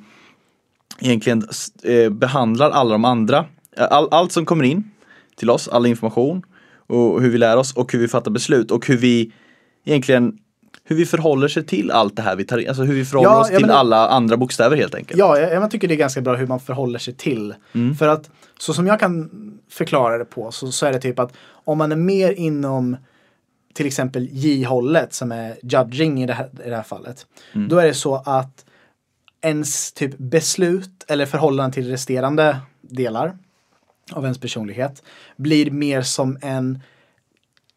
egentligen 0.99 1.43
eh, 1.83 2.09
behandlar 2.09 2.71
alla 2.71 2.91
de 2.91 3.05
andra. 3.05 3.45
All, 3.77 4.07
allt 4.11 4.31
som 4.31 4.45
kommer 4.45 4.63
in 4.63 4.91
till 5.37 5.49
oss, 5.49 5.67
all 5.67 5.85
information 5.85 6.43
och 6.87 7.21
hur 7.21 7.29
vi 7.29 7.37
lär 7.37 7.57
oss 7.57 7.73
och 7.73 7.93
hur 7.93 7.99
vi 7.99 8.07
fattar 8.07 8.31
beslut 8.31 8.71
och 8.71 8.87
hur 8.87 8.97
vi 8.97 9.31
egentligen 9.85 10.37
hur 10.91 10.97
vi 10.97 11.05
förhåller 11.05 11.47
sig 11.47 11.63
till 11.63 11.91
allt 11.91 12.15
det 12.15 12.21
här 12.21 12.35
vi 12.35 12.45
tar 12.45 12.67
alltså 12.67 12.83
hur 12.83 12.93
vi 12.93 13.05
förhåller 13.05 13.29
ja, 13.29 13.41
oss 13.41 13.49
till 13.49 13.61
menar, 13.61 13.75
alla 13.75 14.09
andra 14.09 14.37
bokstäver 14.37 14.77
helt 14.77 14.95
enkelt. 14.95 15.19
Ja, 15.19 15.39
jag, 15.39 15.53
jag 15.53 15.71
tycker 15.71 15.87
det 15.87 15.93
är 15.93 15.97
ganska 15.97 16.21
bra 16.21 16.35
hur 16.35 16.47
man 16.47 16.59
förhåller 16.59 16.99
sig 16.99 17.13
till. 17.13 17.53
Mm. 17.73 17.95
För 17.95 18.07
att 18.07 18.29
så 18.59 18.73
som 18.73 18.87
jag 18.87 18.99
kan 18.99 19.29
förklara 19.69 20.17
det 20.17 20.25
på 20.25 20.51
så, 20.51 20.71
så 20.71 20.85
är 20.85 20.93
det 20.93 20.99
typ 20.99 21.19
att 21.19 21.33
om 21.43 21.77
man 21.77 21.91
är 21.91 21.95
mer 21.95 22.31
inom 22.31 22.97
till 23.73 23.85
exempel 23.85 24.27
J-hållet 24.31 25.13
som 25.13 25.31
är 25.31 25.57
judging 25.63 26.23
i 26.23 26.25
det 26.25 26.33
här, 26.33 26.49
i 26.65 26.69
det 26.69 26.75
här 26.75 26.83
fallet. 26.83 27.25
Mm. 27.53 27.69
Då 27.69 27.77
är 27.77 27.85
det 27.85 27.93
så 27.93 28.15
att 28.15 28.65
ens 29.41 29.93
typ 29.93 30.17
beslut 30.17 31.05
eller 31.07 31.25
förhållande 31.25 31.73
till 31.73 31.89
resterande 31.89 32.57
delar 32.81 33.37
av 34.11 34.23
ens 34.23 34.39
personlighet 34.39 35.03
blir 35.35 35.71
mer 35.71 36.01
som 36.01 36.37
en 36.41 36.79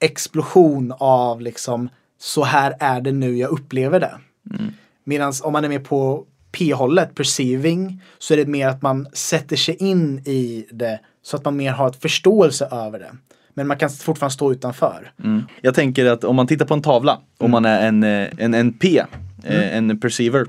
explosion 0.01 0.95
av 0.99 1.41
liksom 1.41 1.89
så 2.19 2.45
här 2.45 2.75
är 2.81 3.01
det 3.01 3.13
nu 3.13 3.37
jag 3.37 3.51
upplever 3.51 4.01
det. 4.01 4.15
Mm. 4.51 4.73
Medan 5.05 5.33
om 5.43 5.53
man 5.53 5.65
är 5.65 5.69
med 5.69 5.85
på 5.85 6.25
P-hållet, 6.53 7.15
perceiving, 7.15 8.03
så 8.19 8.35
är 8.35 8.39
det 8.39 8.47
mer 8.47 8.69
att 8.69 8.83
man 8.83 9.09
sätter 9.13 9.57
sig 9.57 9.77
in 9.77 10.19
i 10.19 10.67
det 10.71 11.01
så 11.23 11.37
att 11.37 11.45
man 11.45 11.57
mer 11.57 11.73
har 11.73 11.89
ett 11.89 12.03
förståelse 12.03 12.69
över 12.71 12.99
det. 12.99 13.13
Men 13.55 13.67
man 13.67 13.77
kan 13.77 13.91
fortfarande 13.91 14.35
stå 14.35 14.53
utanför. 14.53 15.13
Mm. 15.25 15.43
Jag 15.61 15.75
tänker 15.75 16.07
att 16.07 16.25
om 16.25 16.37
man 16.37 16.47
tittar 16.47 16.67
på 16.67 16.75
en 16.75 16.83
tavla, 16.83 17.21
om 17.39 17.51
man 17.51 17.65
är 17.65 17.89
en, 17.89 18.03
eh, 18.03 18.29
en 18.39 18.55
NP, 18.55 18.99
eh, 18.99 19.07
mm. 19.45 19.91
en 19.91 20.01
perceiver. 20.01 20.47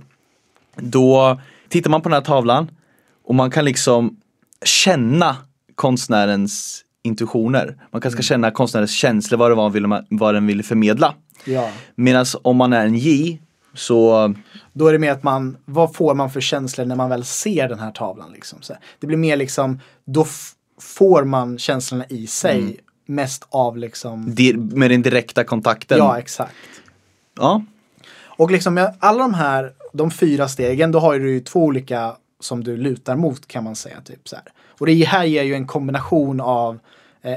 Då 0.76 1.40
tittar 1.70 1.90
man 1.90 2.02
på 2.02 2.10
den 2.10 2.14
här 2.14 2.22
tavlan 2.22 2.72
och 3.24 3.36
man 3.36 3.52
kan 3.52 3.66
liksom 3.66 4.18
känna 4.66 5.38
konstnärens 5.76 6.85
intuitioner. 7.06 7.78
Man 7.92 8.02
kanske 8.02 8.24
ska 8.24 8.34
mm. 8.34 8.42
känna 8.42 8.52
konstnärens 8.52 8.92
känslor, 8.92 9.38
vad, 9.38 9.52
det 9.52 9.56
var, 9.56 10.06
vad 10.10 10.34
den 10.34 10.48
vill 10.48 10.64
förmedla. 10.64 11.14
Ja. 11.46 11.70
Medan 11.96 12.26
om 12.42 12.58
man 12.58 12.74
är 12.74 12.86
en 12.86 12.96
J 12.96 13.42
så 13.74 14.34
Då 14.74 14.88
är 14.88 14.94
det 14.94 15.00
mer 15.00 15.12
att 15.12 15.24
man, 15.24 15.58
vad 15.66 15.96
får 15.96 16.16
man 16.16 16.32
för 16.32 16.42
känslor 16.42 16.86
när 16.86 16.96
man 16.96 17.10
väl 17.10 17.26
ser 17.26 17.70
den 17.70 17.80
här 17.80 17.92
tavlan 17.92 18.32
liksom. 18.32 18.62
Så 18.62 18.74
det 19.00 19.08
blir 19.08 19.18
mer 19.18 19.38
liksom, 19.38 19.80
då 20.06 20.26
får 20.82 21.24
man 21.24 21.58
känslorna 21.58 22.06
i 22.10 22.28
sig 22.28 22.60
mm 22.60 22.76
mest 23.06 23.48
av 23.50 23.78
liksom 23.78 24.36
Med 24.56 24.92
den 24.92 25.02
direkta 25.02 25.44
kontakten? 25.44 25.98
Ja, 25.98 26.20
exakt. 26.20 26.56
Ja. 27.36 27.64
Och 28.38 28.52
liksom 28.52 28.74
med 28.74 28.96
alla 29.00 29.20
de 29.20 29.34
här, 29.34 29.74
de 29.94 30.12
fyra 30.12 30.48
stegen, 30.48 30.92
då 30.92 31.00
har 31.00 31.20
du 31.20 31.32
ju 31.32 31.40
två 31.40 31.64
olika 31.64 32.16
som 32.40 32.64
du 32.64 32.78
lutar 32.78 33.16
mot 33.16 33.48
kan 33.48 33.64
man 33.64 33.76
säga. 33.76 34.02
Typ 34.02 34.28
så 34.28 34.36
här. 34.36 34.46
Och 34.80 34.86
det 34.86 35.06
här 35.06 35.24
ger 35.24 35.44
ju 35.44 35.54
en 35.54 35.68
kombination 35.68 36.42
av 36.42 36.80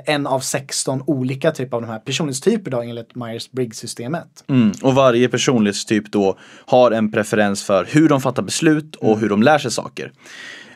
en 0.04 0.26
av 0.26 0.40
16 0.40 1.02
olika 1.06 1.50
typer 1.50 1.76
av 1.76 1.82
de 1.82 1.90
här 1.90 1.98
personlighetstyper 1.98 2.70
då 2.70 2.82
enligt 2.82 3.14
Myers-Briggs-systemet. 3.14 4.44
Mm. 4.48 4.72
Och 4.82 4.94
varje 4.94 5.28
personlighetstyp 5.28 6.12
då 6.12 6.38
har 6.66 6.90
en 6.90 7.12
preferens 7.12 7.62
för 7.64 7.86
hur 7.90 8.08
de 8.08 8.20
fattar 8.20 8.42
beslut 8.42 8.96
och 8.96 9.08
Mm. 9.08 9.20
hur 9.20 9.28
de 9.28 9.42
lär 9.42 9.58
sig 9.58 9.70
saker. 9.70 10.12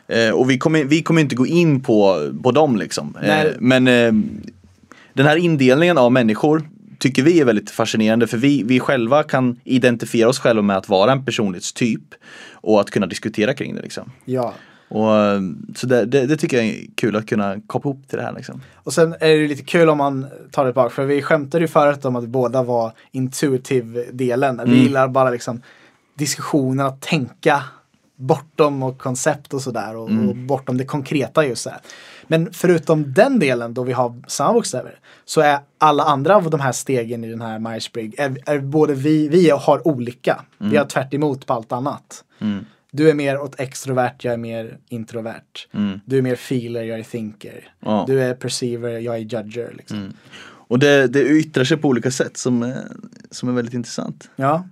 Eh, 0.07 0.29
och 0.29 0.49
vi 0.49 0.57
kommer, 0.57 0.83
vi 0.83 1.01
kommer 1.01 1.21
inte 1.21 1.35
gå 1.35 1.47
in 1.47 1.83
på, 1.83 2.31
på 2.43 2.51
dem 2.51 2.77
liksom. 2.77 3.17
Eh, 3.23 3.45
men 3.59 3.87
eh, 3.87 4.13
den 5.13 5.25
här 5.25 5.37
indelningen 5.37 5.97
av 5.97 6.11
människor 6.11 6.69
tycker 6.99 7.23
vi 7.23 7.39
är 7.39 7.45
väldigt 7.45 7.71
fascinerande 7.71 8.27
för 8.27 8.37
vi, 8.37 8.63
vi 8.63 8.79
själva 8.79 9.23
kan 9.23 9.59
identifiera 9.63 10.29
oss 10.29 10.39
själva 10.39 10.61
med 10.61 10.77
att 10.77 10.89
vara 10.89 11.11
en 11.11 11.25
personlighetstyp 11.25 12.01
och 12.53 12.81
att 12.81 12.91
kunna 12.91 13.05
diskutera 13.05 13.53
kring 13.53 13.75
det 13.75 13.81
liksom. 13.81 14.11
Ja. 14.25 14.53
Och, 14.93 15.15
eh, 15.15 15.41
så 15.75 15.87
det, 15.87 16.05
det, 16.05 16.25
det 16.25 16.37
tycker 16.37 16.57
jag 16.57 16.65
är 16.65 16.85
kul 16.95 17.15
att 17.15 17.27
kunna 17.27 17.55
koppla 17.67 17.91
ihop 17.91 18.07
till 18.07 18.17
det 18.17 18.23
här 18.23 18.33
liksom. 18.33 18.61
Och 18.75 18.93
sen 18.93 19.13
är 19.19 19.27
det 19.37 19.47
lite 19.47 19.63
kul 19.63 19.89
om 19.89 19.97
man 19.97 20.27
tar 20.51 20.65
det 20.65 20.73
bak, 20.73 20.91
för 20.91 21.05
vi 21.05 21.21
skämtade 21.21 21.63
ju 21.63 21.67
förut 21.67 22.05
om 22.05 22.15
att 22.15 22.23
vi 22.23 22.27
båda 22.27 22.63
var 22.63 22.91
intuitive-delen. 23.11 24.61
Vi 24.65 24.81
gillar 24.81 25.07
bara 25.07 25.29
liksom 25.29 25.61
diskussionen, 26.15 26.85
att 26.85 27.01
tänka 27.01 27.63
bortom 28.15 28.83
och 28.83 28.97
koncept 28.97 29.53
och 29.53 29.61
sådär 29.61 29.95
och, 29.95 30.03
och 30.03 30.35
bortom 30.35 30.77
det 30.77 30.85
konkreta 30.85 31.45
just 31.45 31.65
här. 31.65 31.79
Men 32.27 32.53
förutom 32.53 33.13
den 33.13 33.39
delen 33.39 33.73
då 33.73 33.83
vi 33.83 33.93
har 33.93 34.21
samma 34.27 34.53
bokstäver 34.53 34.99
så 35.25 35.41
är 35.41 35.59
alla 35.77 36.03
andra 36.03 36.35
av 36.35 36.49
de 36.49 36.59
här 36.59 36.71
stegen 36.71 37.23
i 37.23 37.29
den 37.29 37.41
här 37.41 37.59
Myers-Briggs 37.59 38.15
är, 38.17 38.37
är 38.45 38.59
både 38.59 38.93
vi, 38.93 39.27
vi 39.27 39.49
har 39.49 39.87
olika. 39.87 40.41
Vi 40.57 40.77
har 40.77 40.85
tvärt 40.85 41.13
emot 41.13 41.45
på 41.45 41.53
allt 41.53 41.71
annat. 41.71 42.23
Du 42.95 43.09
är 43.09 43.13
mer 43.13 43.39
åt 43.41 43.59
extrovert, 43.59 44.13
jag 44.21 44.33
är 44.33 44.37
mer 44.37 44.77
introvert. 44.89 45.67
Du 46.05 46.17
är 46.17 46.21
mer 46.21 46.35
feeler, 46.35 46.83
jag 46.83 46.99
är 46.99 47.03
thinker. 47.03 47.67
Ja. 47.79 48.03
Du 48.07 48.21
är 48.21 48.33
perceiver, 48.33 48.99
jag 48.99 49.15
är 49.15 49.19
judger. 49.19 49.73
Liksom. 49.77 50.13
Och 50.67 50.79
det, 50.79 51.07
det 51.07 51.21
yttrar 51.27 51.63
sig 51.63 51.77
på 51.77 51.87
olika 51.87 52.11
sätt 52.11 52.37
som, 52.37 52.63
är- 52.63 52.87
som 53.31 53.49
är 53.49 53.53
väldigt 53.53 53.73
intressant. 53.73 54.29
Ja, 54.35 54.67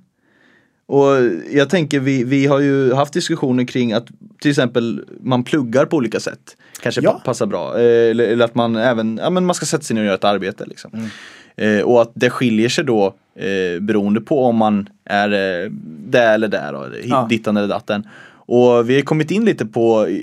Och 0.86 1.06
jag 1.52 1.70
tänker 1.70 2.00
vi, 2.00 2.24
vi 2.24 2.46
har 2.46 2.60
ju 2.60 2.94
haft 2.94 3.14
diskussioner 3.14 3.64
kring 3.64 3.94
att 3.94 4.08
till 4.42 4.52
exempel 4.52 5.06
man 5.22 5.44
pluggar 5.44 5.86
på 5.86 5.98
olika 5.98 6.20
sätt. 6.20 6.58
Kanske 6.82 7.02
Ja. 7.02 7.12
pa- 7.12 7.20
passar 7.20 7.46
bra. 7.46 7.80
Eh, 7.80 8.10
Eller, 8.12 8.24
eller 8.28 8.46
att 8.46 8.56
man 8.56 8.76
även, 8.76 9.18
ja 9.24 9.30
men 9.30 9.46
man 9.46 9.56
ska 9.56 9.66
sätta 9.66 9.84
sig 9.84 9.94
ner 9.94 10.02
och 10.02 10.06
göra 10.06 10.16
ett 10.16 10.24
arbete 10.24 10.66
liksom. 10.66 11.10
Eh, 11.56 11.80
och 11.82 12.02
att 12.02 12.12
det 12.16 12.30
skiljer 12.30 12.70
sig 12.70 12.84
då 12.84 13.16
eh, 13.36 13.80
beroende 13.82 14.22
på 14.22 14.46
om 14.46 14.56
man 14.56 14.90
är 15.06 15.32
eh, 15.64 15.72
där 16.10 16.34
eller 16.34 16.48
där, 16.48 16.74
då, 16.74 16.88
Ja. 17.04 17.28
dittan 17.30 17.58
eller 17.58 17.68
datten. 17.68 18.08
Och 18.34 18.90
vi 18.90 18.96
har 18.96 19.02
kommit 19.02 19.32
in 19.32 19.46
lite 19.46 19.66
på 19.66 20.06
eh, 20.08 20.18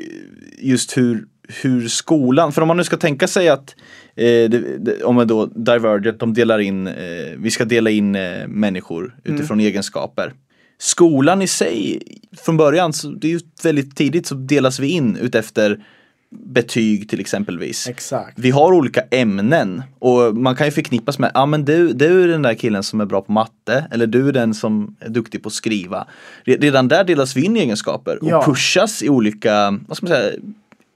just 0.59 0.97
hur, 0.97 1.25
hur 1.63 1.89
skolan, 1.89 2.53
för 2.53 2.63
om 2.63 2.69
man 2.69 2.77
nu 2.77 2.85
ska 2.85 2.97
tänka 2.97 3.27
sig 3.27 3.49
att 3.49 3.75
eh, 4.17 4.25
det, 4.25 4.79
det, 4.79 5.03
om 5.05 5.15
man 5.15 5.27
då 5.27 5.47
Divergent, 5.47 6.21
de 6.21 6.35
delar 6.35 6.59
in, 6.59 6.87
eh, 6.87 6.95
vi 7.39 7.51
ska 7.51 7.65
dela 7.65 7.91
in 7.91 8.15
eh, 8.17 8.49
människor 8.49 9.17
utifrån 9.25 9.61
egenskaper. 9.61 10.33
Skolan 10.81 11.43
i 11.43 11.47
sig, 11.47 12.03
från 12.45 12.57
början, 12.57 12.93
så 12.93 13.09
det 13.09 13.27
är 13.27 13.31
ju 13.33 13.41
väldigt 13.63 13.97
tidigt 13.97 14.27
så 14.27 14.35
delas 14.35 14.81
vi 14.81 14.89
in 14.89 15.17
utefter 15.17 15.85
betyg 16.31 17.09
till 17.09 17.21
exempelvis. 17.21 17.89
exakt. 17.89 18.39
Vi 18.39 18.51
har 18.51 18.73
olika 18.73 19.01
ämnen 19.11 19.83
och 19.99 20.37
man 20.37 20.57
kan 20.57 20.67
ju 20.67 20.71
förknippas 20.71 21.19
med, 21.19 21.31
ja 21.35 21.47
men 21.47 21.65
du, 21.65 21.93
du 21.93 22.23
är 22.25 22.29
den 22.29 22.43
där 22.43 22.55
killen 22.55 22.83
som 22.83 23.01
är 23.01 23.05
bra 23.07 23.21
på 23.23 23.33
matte 23.33 23.87
eller 23.91 24.07
du 24.07 24.29
är 24.29 24.33
den 24.33 24.55
som 24.55 24.97
är 25.01 25.09
duktig 25.09 25.43
på 25.43 25.47
att 25.47 25.53
skriva. 25.53 26.07
Re- 26.45 26.61
Redan 26.61 26.89
där 26.89 27.05
delas 27.05 27.37
vi 27.37 27.45
in 27.45 27.57
i 27.57 27.61
egenskaper 27.61 28.23
och 28.23 28.29
Ja. 28.29 28.43
pushas 28.45 29.03
i 29.03 29.09
olika, 29.09 29.79
vad 29.89 29.97
ska 29.97 30.07
man 30.07 30.15
säga, 30.17 30.33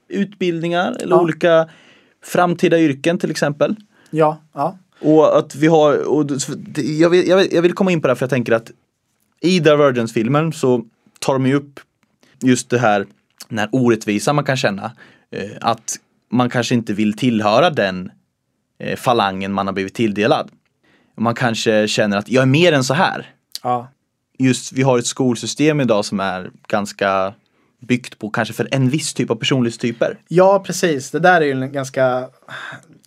utbildningar 0.09 0.97
eller 1.01 1.15
Ja. 1.15 1.21
olika 1.21 1.67
framtida 2.25 2.79
yrken 2.79 3.17
till 3.17 3.31
exempel. 3.31 3.75
Ja, 4.09 4.41
ja. 4.53 4.77
Och 4.99 5.37
att 5.37 5.55
vi 5.55 5.67
har, 5.67 5.97
och 5.97 6.25
jag, 6.75 7.09
vill, 7.09 7.27
jag, 7.27 7.37
vill, 7.37 7.47
jag 7.51 7.61
vill 7.61 7.73
komma 7.73 7.91
in 7.91 8.01
på 8.01 8.07
det 8.07 8.11
här 8.11 8.15
för 8.15 8.23
jag 8.23 8.29
tänker 8.29 8.53
att 8.53 8.71
i 9.41 9.59
Divergence-filmen 9.59 10.53
så 10.53 10.85
tar 11.19 11.33
de 11.33 11.47
ju 11.47 11.55
upp 11.55 11.79
just 12.41 12.69
det 12.69 12.77
här, 12.79 13.05
den 13.53 13.59
här 13.59 13.69
orättvisa 13.71 14.33
man 14.33 14.43
kan 14.45 14.57
känna. 14.57 14.91
Eh, 15.31 15.51
att 15.61 15.95
man 16.31 16.49
kanske 16.49 16.75
inte 16.75 16.93
vill 16.93 17.13
tillhöra 17.13 17.69
den 17.69 18.11
eh, 18.79 18.95
falangen 18.97 19.53
man 19.53 19.67
har 19.67 19.73
blivit 19.73 19.93
tilldelad. 19.93 20.51
Man 21.17 21.35
kanske 21.35 21.87
känner 21.87 22.17
att 22.17 22.29
jag 22.29 22.41
är 22.41 22.45
mer 22.45 22.73
än 22.73 22.83
så 22.83 22.93
här. 22.93 23.29
ja. 23.63 23.87
Just 24.39 24.71
vi 24.73 24.81
har 24.81 24.99
ett 24.99 25.05
skolsystem 25.05 25.81
idag 25.81 26.05
som 26.05 26.19
är 26.19 26.51
ganska 26.67 27.33
byggt 27.81 28.19
på 28.19 28.29
kanske 28.29 28.53
för 28.53 28.67
en 28.71 28.89
viss 28.89 29.13
typ 29.13 29.29
av 29.29 29.35
personlighetstyper. 29.35 30.17
Ja, 30.27 30.63
precis. 30.65 31.11
Det 31.11 31.19
där 31.19 31.41
är 31.41 31.45
ju 31.45 31.51
en 31.51 31.71
ganska 31.71 32.27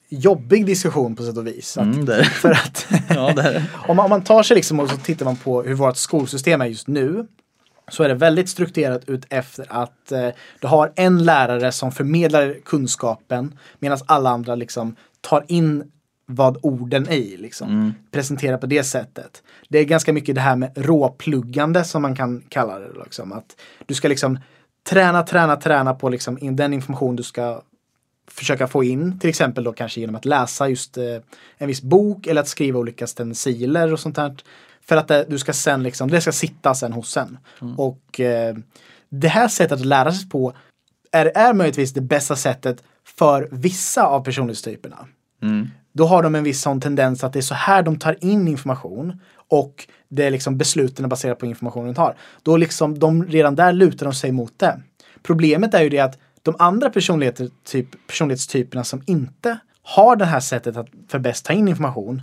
jobbig 0.09 0.67
diskussion 0.67 1.17
på 1.17 1.23
sätt 1.23 1.37
och 1.37 1.47
vis. 1.47 1.79
Att, 1.79 1.85
Mm, 1.85 2.25
För 2.25 2.51
att 2.51 2.87
Ja, 3.09 3.35
om, 3.89 3.97
man, 3.97 4.05
om 4.05 4.11
man 4.11 4.25
tar 4.25 4.43
sig 4.43 4.55
liksom 4.55 4.81
och 4.81 4.91
så 4.91 4.97
tittar 4.97 5.25
man 5.25 5.37
på 5.37 5.63
hur 5.63 5.75
vårt 5.75 5.97
skolsystem 5.97 6.61
är 6.61 6.67
just 6.67 6.89
nu 6.89 7.27
så 7.91 8.03
är 8.03 8.09
det 8.09 8.15
väldigt 8.15 8.49
strukturerat 8.49 9.09
ut 9.09 9.27
efter 9.31 9.67
att 9.69 10.13
eh, 10.13 10.29
du 10.61 10.67
har 10.67 10.93
en 10.97 11.25
lärare 11.25 11.73
som 11.73 11.93
förmedlar 11.93 12.57
kunskapen 12.65 13.59
medan 13.79 13.99
alla 14.07 14.31
andra 14.31 14.55
liksom 14.55 14.97
tar 15.21 15.45
in 15.49 15.93
vad 16.27 16.59
orden 16.63 17.09
är. 17.09 17.39
Liksom. 17.39 17.95
Presenterar 18.11 18.59
på 18.59 18.67
det 18.67 18.85
sättet. 18.85 19.43
Det 19.69 19.79
är 19.79 19.85
ganska 19.85 20.13
mycket 20.13 20.35
det 20.35 20.41
här 20.41 20.57
med 20.57 20.73
råpluggande 20.75 21.85
som 21.85 22.03
man 22.03 22.17
kan 22.17 22.43
kalla 22.49 22.79
det. 22.79 22.93
Liksom. 23.05 23.33
Att 23.33 23.57
du 23.87 23.95
ska 23.95 24.09
liksom 24.09 24.39
träna, 24.89 25.23
träna, 25.23 25.57
träna 25.57 25.95
på 25.95 26.09
liksom 26.09 26.39
in, 26.39 26.57
den 26.57 26.73
information 26.73 27.17
du 27.17 27.23
ska 27.23 27.63
försöka 28.31 28.67
få 28.67 28.85
in. 28.85 29.19
Till 29.19 29.31
exempel 29.31 29.65
då 29.65 29.73
kanske 29.73 30.01
genom 30.01 30.17
att 30.17 30.25
läsa 30.25 30.69
just 30.69 30.99
eh, 30.99 31.05
en 31.59 31.69
viss 31.69 31.83
bok 31.83 32.27
eller 32.27 32.41
att 32.41 32.49
skriva 32.49 32.79
olika 32.79 33.07
stenciler 33.07 33.93
och 33.93 34.01
sånt 34.01 34.17
där. 34.17 34.37
För 34.89 34.97
att 34.97 35.09
det, 35.09 35.27
du 35.29 35.39
ska 35.39 35.53
sen 35.53 35.83
liksom, 35.83 36.11
det 36.11 36.21
ska 36.21 36.33
sitta 36.33 36.75
sen 36.75 36.93
hos 36.93 37.17
en. 37.17 37.39
Och 37.79 38.21
eh, 38.21 38.57
det 39.09 39.29
här 39.29 39.49
sättet 39.49 39.81
att 39.81 39.87
lära 39.87 40.13
sig 40.13 40.29
på 40.29 40.53
är, 41.13 41.33
är 41.35 41.55
möjligtvis 41.55 41.93
det 41.93 42.01
bästa 42.01 42.37
sättet 42.37 42.83
för 43.05 43.49
vissa 43.53 44.07
av 44.07 44.25
personlighetstyperna. 44.25 45.07
Då 45.93 46.07
har 46.07 46.23
de 46.23 46.35
en 46.35 46.45
viss 46.45 46.61
sån 46.61 46.81
tendens 46.81 47.25
att 47.25 47.33
det 47.33 47.39
är 47.39 47.43
så 47.43 47.55
här 47.55 47.83
de 47.83 47.99
tar 47.99 48.25
in 48.25 48.49
information 48.49 49.21
och 49.49 49.89
det 50.09 50.25
är 50.25 50.31
liksom 50.31 50.59
besluten 50.59 51.05
är 51.05 51.09
baserat 51.09 51.39
på 51.39 51.47
informationen 51.47 51.87
de 51.87 51.95
tar. 51.95 52.17
Då 52.43 52.57
liksom 52.57 52.99
de 52.99 53.25
redan 53.27 53.55
där 53.55 53.73
lutar 53.73 54.07
de 54.07 54.15
sig 54.15 54.33
mot 54.33 54.59
det. 54.59 54.81
Problemet 55.23 55.75
är 55.75 55.83
ju 55.83 55.89
det 55.89 56.01
att 56.01 56.19
de 56.43 56.57
andra 56.59 56.91
personligheter, 56.91 57.49
typ, 57.65 58.07
personlighetstyperna 58.07 58.85
som 58.85 59.03
inte 59.07 59.59
har 59.83 60.17
det 60.17 60.25
här 60.25 60.41
sättet 60.41 60.77
att 60.77 60.89
för 61.09 61.19
bäst 61.19 61.45
ta 61.45 61.53
in 61.53 61.69
information. 61.69 62.23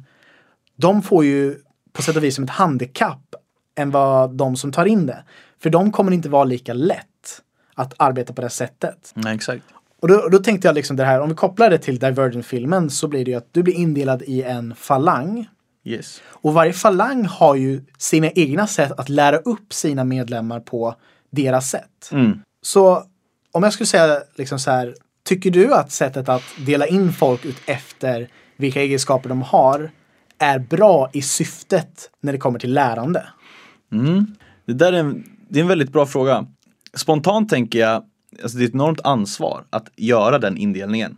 De 0.76 1.02
får 1.02 1.26
ju 1.26 1.56
på 1.94 2.02
sätt 2.02 2.16
och 2.16 2.24
vis 2.24 2.36
som 2.36 2.44
ett 2.44 2.50
handikapp 2.50 3.36
än 3.76 3.92
vad 3.92 4.36
de 4.36 4.56
som 4.56 4.72
tar 4.72 4.86
in 4.86 5.06
det. 5.06 5.24
För 5.64 5.70
de 5.70 5.92
kommer 5.92 6.12
inte 6.12 6.30
vara 6.30 6.44
lika 6.44 6.74
lätt 6.74 7.42
att 7.76 7.94
arbeta 7.98 8.34
på 8.34 8.42
det 8.42 8.50
sättet. 8.50 9.12
Nej, 9.14 9.36
exakt. 9.36 9.64
Och 10.02 10.08
då, 10.08 10.28
då 10.30 10.38
tänkte 10.38 10.68
jag 10.68 10.76
liksom 10.76 10.96
det 10.96 11.06
här, 11.06 11.22
om 11.22 11.30
vi 11.30 11.36
kopplar 11.36 11.70
det 11.70 11.78
till 11.78 12.00
Divergent-filmen 12.00 12.90
så 12.90 13.08
blir 13.08 13.26
det 13.26 13.32
ju 13.32 13.38
att 13.38 13.48
du 13.52 13.64
blir 13.64 13.74
indelad 13.74 14.22
i 14.22 14.42
en 14.42 14.76
falang. 14.76 15.48
Yes. 15.84 16.22
Och 16.26 16.54
varje 16.54 16.74
falang 16.74 17.26
har 17.26 17.56
ju 17.56 17.82
sina 17.98 18.30
egna 18.30 18.68
sätt 18.68 18.92
att 18.92 19.10
lära 19.10 19.38
upp 19.38 19.74
sina 19.74 20.04
medlemmar 20.04 20.60
på 20.60 20.96
deras 21.30 21.70
sätt. 21.70 22.10
Mm. 22.12 22.40
Så 22.62 23.04
om 23.52 23.64
jag 23.64 23.74
skulle 23.74 23.88
säga 23.88 24.20
liksom 24.36 24.60
så 24.60 24.72
här, 24.72 24.96
tycker 25.24 25.52
du 25.52 25.74
att 25.74 25.92
sättet 25.92 26.30
att 26.30 26.44
dela 26.66 26.88
in 26.88 27.14
folk 27.14 27.46
ut 27.46 27.58
efter 27.66 28.30
vilka 28.58 28.82
egenskaper 28.82 29.30
de 29.30 29.42
har 29.42 29.92
är 30.44 30.60
bra 30.60 31.10
i 31.14 31.22
syftet 31.22 32.10
när 32.22 32.32
det 32.32 32.38
kommer 32.38 32.60
till 32.60 32.74
lärande? 32.74 33.24
Det 34.66 34.74
där 34.74 34.94
är 34.94 34.98
en, 34.98 35.24
det 35.50 35.60
är 35.60 35.62
en 35.62 35.68
väldigt 35.68 35.92
bra 35.92 36.06
fråga. 36.06 36.46
Spontant 36.94 37.50
tänker 37.50 37.80
jag, 37.80 38.04
alltså 38.44 38.58
det 38.58 38.64
är 38.64 38.68
ett 38.68 38.74
enormt 38.74 39.02
ansvar 39.04 39.64
att 39.70 39.90
göra 39.96 40.40
den 40.40 40.58
indelningen. 40.58 41.18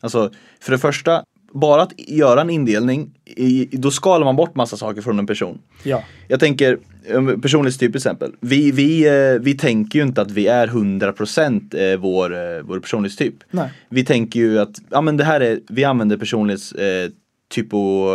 Alltså, 0.00 0.30
för 0.60 0.72
det 0.72 0.78
första, 0.78 1.22
bara 1.52 1.82
att 1.82 1.92
göra 1.96 2.40
en 2.40 2.50
indelning, 2.50 3.10
i, 3.24 3.68
då 3.72 3.90
skalar 3.90 4.24
man 4.24 4.36
bort 4.36 4.54
massa 4.54 4.76
saker 4.76 5.02
från 5.02 5.18
en 5.18 5.26
person. 5.26 5.58
Ja. 5.82 6.04
Jag 6.28 6.40
tänker, 6.40 6.78
um, 7.08 7.40
personlighetstyp 7.40 7.92
till 7.92 7.98
exempel. 7.98 8.32
Vi, 8.40 8.70
vi, 8.70 9.06
eh, 9.06 9.40
vi 9.40 9.54
tänker 9.54 9.98
ju 9.98 10.04
inte 10.04 10.22
att 10.22 10.30
vi 10.30 10.46
är 10.46 10.66
100% 10.66 11.92
eh, 11.92 11.98
vår, 11.98 12.34
eh, 12.34 12.62
vår 12.62 12.80
personlighetstyp. 12.80 13.34
Nej. 13.50 13.70
Vi 13.88 14.04
tänker 14.04 14.40
ju 14.40 14.58
att, 14.58 14.78
ja 14.90 15.00
men 15.00 15.16
det 15.16 15.24
här 15.24 15.40
är, 15.40 15.60
vi 15.68 15.84
använder 15.84 16.16
personlighets 16.16 16.72
eh, 16.72 17.10
typo, 17.48 18.06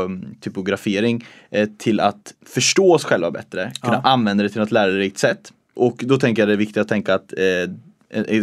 typografering 0.42 1.26
eh, 1.52 1.70
till 1.78 2.00
att 2.00 2.34
förstå 2.46 2.94
oss 2.94 3.04
själva 3.04 3.32
bättre, 3.32 3.72
kunna 3.82 4.02
Ja. 4.04 4.10
använda 4.10 4.44
det 4.44 4.50
till 4.50 4.60
något 4.62 4.72
lärorikt 4.72 5.18
sätt. 5.18 5.54
Och 5.76 5.96
då 6.06 6.18
tänker 6.18 6.42
jag 6.42 6.50
det 6.50 6.54
är 6.54 6.58
viktigt 6.58 6.78
att 6.78 6.88
tänka 6.88 7.16
att 7.16 7.34
eh, 7.38 7.70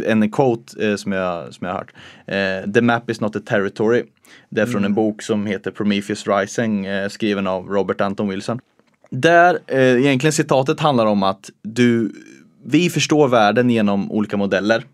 en, 0.07 0.31
quote 0.31 0.89
eh, 0.91 0.97
som, 0.97 1.13
jag, 1.13 1.55
som 1.55 1.67
jag 1.67 1.75
har 1.75 1.79
hört. 1.79 1.93
Eh, 2.67 2.73
The 2.73 2.81
map 2.81 3.11
is 3.11 3.21
not 3.21 3.37
a 3.37 3.41
territory. 3.47 4.03
Det 4.49 4.61
är 4.61 4.67
från 4.67 4.85
en 4.85 4.95
bok 4.95 5.23
som 5.23 5.47
heter 5.47 5.71
Prometheus 5.71 6.27
Rising 6.27 6.87
eh, 6.87 7.09
skriven 7.09 7.47
av 7.47 7.67
Robert 7.67 8.01
Anton 8.01 8.29
Wilson. 8.29 8.61
Där 9.11 9.59
eh, 9.67 9.81
egentligen 9.81 10.33
citatet 10.33 10.81
handlar 10.81 11.07
om 11.07 11.23
att 11.23 11.51
du, 11.63 12.13
vi 12.65 12.91
förstår 12.91 13.29
världen 13.29 13.71
genom 13.71 14.13
olika 14.13 14.37
modeller. 14.37 14.85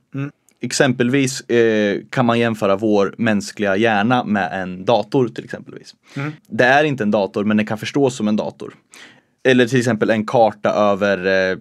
Exempelvis 0.66 1.40
eh, 1.40 2.00
kan 2.10 2.26
man 2.26 2.38
jämföra 2.38 2.76
vår 2.76 3.14
mänskliga 3.18 3.76
hjärna 3.76 4.24
med 4.24 4.62
en 4.62 4.84
dator 4.84 5.28
till 5.28 5.44
exempelvis. 5.44 5.94
Det 6.48 6.64
är 6.64 6.84
inte 6.84 7.02
en 7.02 7.10
dator 7.10 7.44
men 7.44 7.56
den 7.56 7.66
kan 7.66 7.78
förstås 7.78 8.16
som 8.16 8.28
en 8.28 8.36
dator. 8.36 8.74
Eller 9.48 9.66
till 9.66 9.78
exempel 9.78 10.10
en 10.10 10.26
karta 10.26 10.70
över 10.70 11.26
eh, 11.50 11.58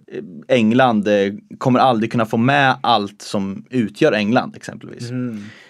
England 0.48 1.08
eh, 1.08 1.34
kommer 1.58 1.80
aldrig 1.80 2.12
kunna 2.12 2.26
få 2.26 2.38
med 2.38 2.76
allt 2.82 3.22
som 3.22 3.66
utgör 3.70 4.12
England 4.12 4.56
exempelvis. 4.56 5.10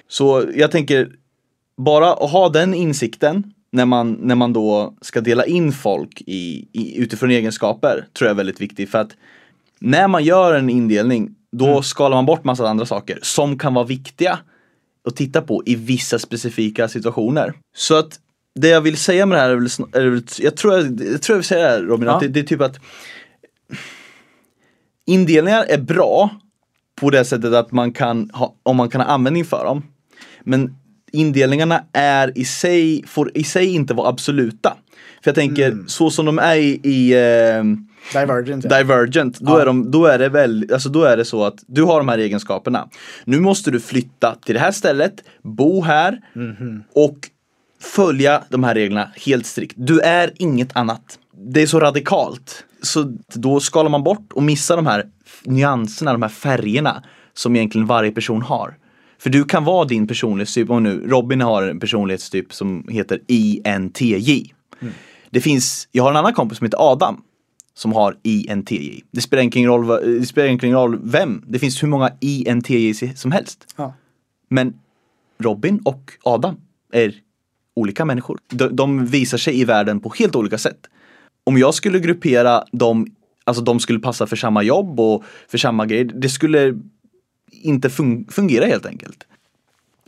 Så 0.07 0.43
jag 0.55 0.71
tänker 0.71 1.09
bara 1.77 2.13
att 2.13 2.31
ha 2.31 2.49
den 2.49 2.73
insikten 2.73 3.51
när 3.71 3.85
man, 3.85 4.17
när 4.21 4.35
man 4.35 4.53
då 4.53 4.93
ska 5.01 5.21
dela 5.21 5.45
in 5.45 5.71
folk 5.71 6.21
i, 6.25 6.67
i, 6.71 6.97
utifrån 6.97 7.31
egenskaper 7.31 8.07
tror 8.13 8.27
jag 8.27 8.33
är 8.33 8.37
väldigt 8.37 8.61
viktigt 8.61 8.89
för 8.89 8.99
att 8.99 9.15
när 9.79 10.07
man 10.07 10.23
gör 10.23 10.53
en 10.53 10.69
indelning 10.69 11.35
då 11.57 11.81
skalar 11.81 12.17
man 12.17 12.25
bort 12.25 12.43
massa 12.43 12.67
andra 12.67 12.85
saker 12.85 13.19
som 13.21 13.57
kan 13.57 13.73
vara 13.73 13.85
viktiga 13.85 14.39
att 15.07 15.15
titta 15.15 15.41
på 15.41 15.63
i 15.65 15.75
vissa 15.75 16.19
specifika 16.19 16.87
situationer. 16.87 17.53
Så 17.75 17.95
att 17.95 18.19
det 18.59 18.67
jag 18.67 18.81
vill 18.81 18.97
säga 18.97 19.25
med 19.25 19.37
det 19.37 19.41
här 19.41 19.49
är 19.49 19.55
väl, 19.55 19.69
är 19.93 20.09
väl 20.09 20.23
jag, 20.39 20.57
tror 20.57 20.73
jag, 20.73 20.83
jag 20.85 21.21
tror 21.21 21.33
jag 21.33 21.37
vill 21.37 21.43
säga 21.43 21.61
det 21.61 21.69
här 21.69 21.81
Robin, 21.81 22.07
Ja. 22.07 22.13
att 22.13 22.21
det, 22.21 22.27
det 22.27 22.39
är 22.39 22.43
typ 22.43 22.61
att 22.61 22.79
indelningar 25.05 25.65
är 25.69 25.77
bra 25.77 26.29
på 26.95 27.09
det 27.09 27.25
sättet 27.25 27.53
att 27.53 27.71
man 27.71 27.91
kan 27.93 28.29
ha, 28.33 28.55
om 28.63 28.75
man 28.77 28.89
kan 28.89 29.01
ha 29.01 29.07
användning 29.07 29.45
för 29.45 29.65
dem. 29.65 29.83
Men 30.43 30.75
indelningarna 31.11 31.83
är 31.93 32.37
i 32.37 32.45
sig, 32.45 33.03
får 33.07 33.31
i 33.37 33.43
sig 33.43 33.73
inte 33.73 33.93
vara 33.93 34.09
absoluta. 34.09 34.77
För 35.23 35.29
jag 35.31 35.35
tänker, 35.35 35.83
så 35.87 36.09
som 36.09 36.25
de 36.25 36.39
är 36.39 36.55
i, 36.55 36.79
i 36.83 37.13
eh, 37.13 37.63
Divergent. 38.13 38.65
Ja. 38.69 38.77
Divergent, 38.77 39.39
då, 39.39 39.51
Ja. 39.51 39.61
är 39.61 39.65
de, 39.65 39.91
då, 39.91 40.05
är 40.05 40.19
det 40.19 40.29
väl, 40.29 40.69
alltså 40.73 40.89
då 40.89 41.03
är 41.03 41.17
det 41.17 41.25
så 41.25 41.43
att 41.43 41.63
du 41.67 41.83
har 41.83 41.97
de 41.97 42.07
här 42.07 42.17
egenskaperna. 42.17 42.87
Nu 43.25 43.39
måste 43.39 43.71
du 43.71 43.79
flytta 43.79 44.35
till 44.35 44.53
det 44.55 44.61
här 44.61 44.71
stället, 44.71 45.23
bo 45.43 45.81
här 45.81 46.21
och 46.93 47.17
följa 47.81 48.43
de 48.49 48.63
här 48.63 48.73
reglerna 48.75 49.09
helt 49.25 49.45
strikt. 49.45 49.73
Du 49.77 49.99
är 49.99 50.31
inget 50.35 50.75
annat. 50.75 51.19
Det 51.37 51.61
är 51.61 51.67
så 51.67 51.79
radikalt. 51.79 52.65
Så 52.81 53.17
då 53.33 53.59
skalar 53.59 53.89
man 53.89 54.03
bort 54.03 54.33
och 54.33 54.43
missar 54.43 54.75
de 54.75 54.85
här 54.85 55.05
nyanserna, 55.43 56.11
de 56.11 56.21
här 56.21 56.29
färgerna 56.29 57.03
som 57.33 57.55
egentligen 57.55 57.87
varje 57.87 58.11
person 58.11 58.41
har. 58.41 58.77
För 59.19 59.29
du 59.29 59.43
kan 59.43 59.63
vara 59.63 59.85
din 59.85 60.07
personlighetstyp, 60.07 60.69
och 60.69 60.81
nu 60.81 61.07
Robin 61.07 61.41
har 61.41 61.63
en 61.63 61.79
personlighetstyp 61.79 62.53
som 62.53 62.87
heter 62.89 63.19
INTJ. 63.27 64.53
Det 65.29 65.41
finns, 65.41 65.87
jag 65.91 66.03
har 66.03 66.11
en 66.11 66.17
annan 66.17 66.33
kompis 66.33 66.57
som 66.57 66.65
heter 66.65 66.91
Adam 66.91 67.21
som 67.77 67.93
har 67.93 68.17
INTJ. 68.23 69.01
Det 69.11 69.21
spelar 69.21 69.43
ingen 69.43 69.69
roll, 69.69 69.87
det 70.19 70.25
spelar 70.25 70.47
ingen 70.47 70.71
roll 70.75 70.99
vem, 71.03 71.43
det 71.47 71.59
finns 71.59 71.83
hur 71.83 71.87
många 71.87 72.11
INTJ 72.19 72.93
som 73.15 73.31
helst. 73.31 73.73
Ja. 73.75 73.93
Men 74.49 74.73
Robin 75.37 75.79
och 75.85 76.11
Adam 76.23 76.57
är 76.93 77.15
olika 77.75 78.05
människor. 78.05 78.39
De, 78.49 78.75
de 78.75 79.05
visar 79.05 79.37
sig 79.37 79.59
i 79.59 79.65
världen 79.65 79.99
på 79.99 80.13
helt 80.19 80.35
olika 80.35 80.57
sätt. 80.57 80.87
Om 81.43 81.57
jag 81.57 81.73
skulle 81.73 81.99
gruppera 81.99 82.63
dem, 82.71 83.07
alltså 83.43 83.63
de 83.63 83.79
skulle 83.79 83.99
passa 83.99 84.27
för 84.27 84.35
samma 84.35 84.63
jobb 84.63 84.99
och 84.99 85.23
för 85.47 85.57
samma 85.57 85.85
grejer, 85.85 86.05
det 86.05 86.29
skulle 86.29 86.79
inte 87.51 87.87
fun- 87.87 88.31
fungera 88.31 88.65
helt 88.65 88.85
enkelt. 88.85 89.27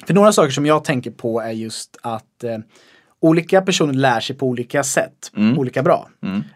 För 0.07 0.13
några 0.13 0.31
saker 0.31 0.51
som 0.51 0.65
jag 0.65 0.83
tänker 0.83 1.11
på 1.11 1.41
är 1.41 1.51
just 1.51 1.97
att 2.01 2.43
eh, 2.43 2.57
olika 3.19 3.61
personer 3.61 3.93
lär 3.93 4.19
sig 4.19 4.35
på 4.35 4.47
olika 4.47 4.83
sätt. 4.83 5.31
Olika 5.57 5.83
bra. 5.83 6.09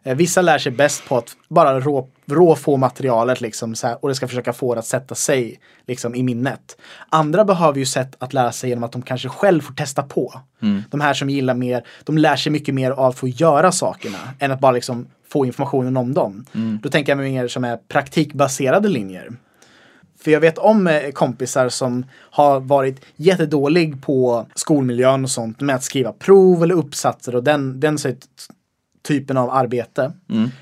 Eh, 0.03 0.15
vissa 0.15 0.41
lär 0.41 0.58
sig 0.58 0.72
bäst 0.72 1.06
på 1.08 1.18
att 1.18 1.36
bara 1.48 1.80
rå, 1.80 2.08
rå 2.25 2.56
få 2.56 2.77
materialet 2.77 3.41
liksom, 3.41 3.75
så 3.75 3.88
här, 3.88 3.98
och 4.01 4.10
det 4.10 4.15
ska 4.15 4.27
försöka 4.27 4.53
få 4.53 4.74
det 4.75 4.80
att 4.80 4.86
sätta 4.86 5.15
sig 5.15 5.60
liksom, 5.88 6.15
i 6.15 6.24
minnet. 6.24 6.77
Andra 7.10 7.46
behöver 7.46 7.80
ju 7.80 7.86
sätt 7.86 8.15
att 8.20 8.34
lära 8.34 8.51
sig 8.51 8.70
genom 8.70 8.84
att 8.84 8.91
de 8.91 9.01
kanske 9.01 9.30
själv 9.30 9.62
får 9.62 9.74
testa 9.74 10.03
på. 10.03 10.41
De 10.89 11.01
här 11.01 11.13
som 11.13 11.30
gillar 11.30 11.53
mer, 11.53 11.84
de 12.03 12.18
lär 12.18 12.36
sig 12.36 12.51
mycket 12.51 12.75
mer 12.75 12.91
av 12.91 13.06
att 13.06 13.18
få 13.18 13.27
göra 13.27 13.72
sakerna 13.72 14.18
än 14.39 14.51
att 14.51 14.60
bara 14.60 14.72
liksom 14.72 15.08
få 15.30 15.46
informationen 15.46 15.98
om 15.98 16.13
dem. 16.13 16.46
Då 16.84 16.89
tänker 16.89 17.12
jag 17.12 17.18
mer 17.32 17.48
som 17.48 17.63
är 17.63 17.77
praktikbaserade 17.77 18.88
linjer. 18.89 19.32
För 20.24 20.32
jag 20.32 20.40
vet 20.40 20.58
om 20.58 20.88
eh, 20.88 21.12
kompisar 21.12 21.70
som 21.70 22.06
har 22.13 22.60
varit 22.60 23.01
jättedålig 23.16 24.01
på 24.04 24.48
skolmiljön 24.56 25.24
och 25.24 25.30
sånt 25.30 25.62
med 25.62 25.75
att 25.75 25.84
skriva 25.84 26.13
prov 26.13 26.63
eller 26.63 26.75
uppsatser 26.75 27.36
och 27.36 27.44
den, 27.44 27.80
den 27.80 27.98
typen 29.01 29.38
av 29.38 29.50
arbete. 29.50 30.13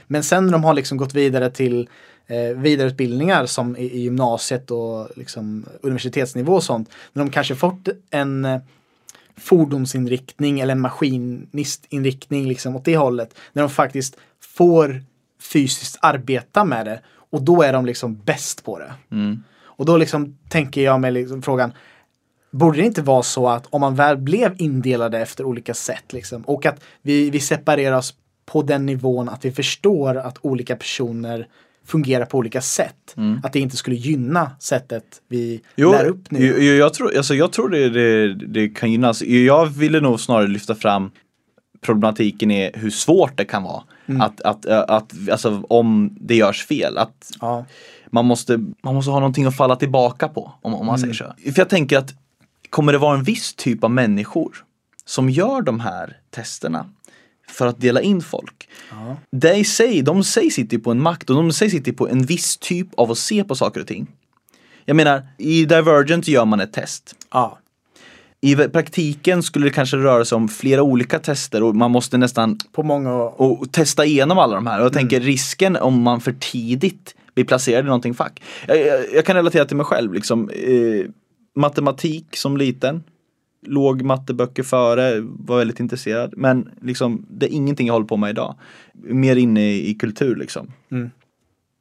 Men 0.07 0.23
sen 0.23 0.45
när 0.45 0.51
de 0.51 0.63
har 0.63 0.73
liksom 0.73 0.97
gått 0.97 1.13
vidare 1.13 1.49
till 1.49 1.89
eh, 2.27 2.57
vidareutbildningar 2.57 3.45
som 3.45 3.77
i, 3.77 3.83
i 3.83 3.99
gymnasiet 3.99 4.71
och 4.71 5.07
liksom 5.15 5.65
universitetsnivå 5.81 6.53
och 6.53 6.63
sånt. 6.63 6.89
När 7.13 7.23
de 7.23 7.31
kanske 7.31 7.55
fått 7.55 7.87
en 8.09 8.45
eh, 8.45 8.59
fordonsinriktning 9.37 10.59
eller 10.59 10.71
en 10.71 10.81
maskinistinriktning 10.81 12.47
liksom 12.47 12.75
åt 12.75 12.85
det 12.85 12.97
hållet. 12.97 13.35
När 13.53 13.63
de 13.63 13.69
faktiskt 13.69 14.17
får 14.41 15.03
fysiskt 15.41 15.97
arbeta 16.01 16.63
med 16.63 16.85
det 16.85 17.01
och 17.31 17.41
då 17.41 17.63
är 17.63 17.73
de 17.73 17.85
liksom 17.85 18.15
bäst 18.15 18.63
på 18.63 18.79
det. 18.79 18.93
Och 19.79 19.85
då 19.85 19.97
liksom 19.97 20.37
tänker 20.49 20.81
jag 20.81 20.99
mig 20.99 21.11
liksom 21.11 21.41
frågan 21.41 21.73
Borde 22.51 22.77
det 22.77 22.85
inte 22.85 23.01
vara 23.01 23.23
så 23.23 23.47
att 23.47 23.67
om 23.69 23.81
man 23.81 23.95
väl 23.95 24.17
blev 24.17 24.55
indelade 24.57 25.19
efter 25.19 25.43
olika 25.43 25.73
sätt 25.73 26.13
liksom, 26.13 26.41
och 26.41 26.65
att 26.65 26.83
vi, 27.01 27.29
vi 27.29 27.39
separerar 27.39 27.97
oss 27.97 28.13
på 28.45 28.61
den 28.61 28.85
nivån 28.85 29.29
att 29.29 29.45
vi 29.45 29.51
förstår 29.51 30.17
att 30.17 30.37
olika 30.41 30.75
personer 30.75 31.47
fungerar 31.85 32.25
på 32.25 32.37
olika 32.37 32.61
sätt. 32.61 33.15
Att 33.43 33.53
det 33.53 33.59
inte 33.59 33.77
skulle 33.77 33.95
gynna 33.95 34.51
sättet 34.59 35.03
vi 35.27 35.61
lär 35.75 36.05
upp 36.05 36.31
nu. 36.31 36.39
Jo, 36.45 36.53
jo, 36.57 36.73
jag 36.73 36.93
tror, 36.93 37.17
alltså, 37.17 37.35
jag 37.35 37.51
tror 37.51 37.69
det, 37.69 37.89
det, 37.89 38.33
det 38.33 38.69
kan 38.69 38.91
gynnas. 38.91 39.21
Jag 39.21 39.65
ville 39.65 39.99
nog 39.99 40.19
snarare 40.19 40.47
lyfta 40.47 40.75
fram 40.75 41.11
problematiken 41.81 42.51
är 42.51 42.71
hur 42.73 42.89
svårt 42.89 43.37
det 43.37 43.45
kan 43.45 43.63
vara. 43.63 43.83
Mm. 44.05 44.21
Att, 44.21 44.41
att, 44.41 44.65
att, 44.65 45.13
alltså, 45.31 45.63
om 45.69 46.17
det 46.21 46.35
görs 46.35 46.65
fel. 46.65 46.97
Att 46.97 47.31
Ja. 47.41 47.65
Man, 48.11 48.25
måste, 48.25 48.57
man 48.83 48.95
måste 48.95 49.11
ha 49.11 49.19
någonting 49.19 49.45
att 49.45 49.55
falla 49.57 49.75
tillbaka 49.75 50.27
på. 50.27 50.51
Om, 50.61 50.73
om 50.75 50.85
man 50.85 50.95
Mm. 50.99 51.13
säger 51.13 51.13
så. 51.45 51.51
För 51.51 51.59
jag 51.61 51.69
tänker 51.69 51.97
att 51.97 52.13
kommer 52.69 52.91
det 52.93 52.97
vara 52.99 53.17
en 53.17 53.23
viss 53.23 53.53
typ 53.53 53.83
av 53.83 53.91
människor 53.91 54.51
som 55.05 55.29
gör 55.29 55.61
de 55.61 55.79
här 55.79 56.17
testerna 56.29 56.85
för 57.49 57.67
att 57.67 57.81
dela 57.81 58.01
in 58.01 58.21
folk. 58.21 58.69
Ja. 58.91 59.17
Det 59.31 59.53
i 59.55 59.63
sig, 59.63 60.01
de 60.01 60.23
säger 60.23 60.49
sitter 60.49 60.77
på 60.77 60.91
en 60.91 61.01
makt 61.01 61.29
och 61.29 61.35
de 61.35 61.51
säger 61.53 61.69
sitter 61.69 61.91
på 61.91 62.09
en 62.09 62.23
viss 62.25 62.57
typ 62.57 62.87
av 62.97 63.11
att 63.11 63.17
se 63.17 63.43
på 63.43 63.55
saker 63.55 63.81
och 63.81 63.87
ting. 63.87 64.07
Jag 64.85 64.95
menar, 64.95 65.27
i 65.37 65.65
Divergent 65.65 66.27
gör 66.27 66.45
man 66.45 66.59
ett 66.59 66.73
test. 66.73 67.15
Ja. 67.31 67.57
I 68.41 68.55
praktiken 68.55 69.43
skulle 69.43 69.65
det 69.65 69.71
kanske 69.73 69.97
röra 69.97 70.25
sig 70.25 70.35
om 70.35 70.47
flera 70.47 70.83
olika 70.83 71.19
tester 71.19 71.63
och 71.63 71.75
man 71.75 71.91
måste 71.91 72.17
nästan 72.17 72.59
På 72.71 72.83
många 72.83 73.13
och 73.13 73.71
testa 73.71 74.05
igenom 74.05 74.37
alla 74.37 74.55
de 74.55 74.67
här. 74.67 74.79
Och 74.79 74.85
jag 74.85 74.93
tänker 74.93 75.19
risken 75.19 75.75
om 75.75 76.01
man 76.01 76.21
för 76.21 76.33
tidigt 76.39 77.15
blir 77.39 77.47
placerad 77.47 77.85
i 77.85 77.87
någonting 77.87 78.13
fack. 78.13 78.41
Jag, 78.67 78.77
jag, 78.77 79.13
jag 79.13 79.25
kan 79.25 79.35
relatera 79.35 79.65
till 79.65 79.77
mig 79.77 79.85
själv 79.85 80.13
liksom. 80.13 80.49
Eh, 80.49 81.05
matematik 81.55 82.37
som 82.37 82.57
liten. 82.57 83.03
Låg 83.65 84.01
matteböcker 84.01 84.63
före, 84.63 85.19
var 85.21 85.57
väldigt 85.57 85.79
intresserad. 85.79 86.33
Men 86.37 86.69
liksom, 86.81 87.25
det 87.29 87.45
är 87.45 87.49
ingenting 87.55 87.87
jag 87.87 87.93
håller 87.93 88.07
på 88.07 88.17
med 88.17 88.29
idag. 88.29 88.55
Mer 88.93 89.35
inne 89.35 89.71
i, 89.71 89.89
i 89.89 89.93
kultur 89.93 90.35
liksom. 90.35 90.71
Mm. 90.91 91.09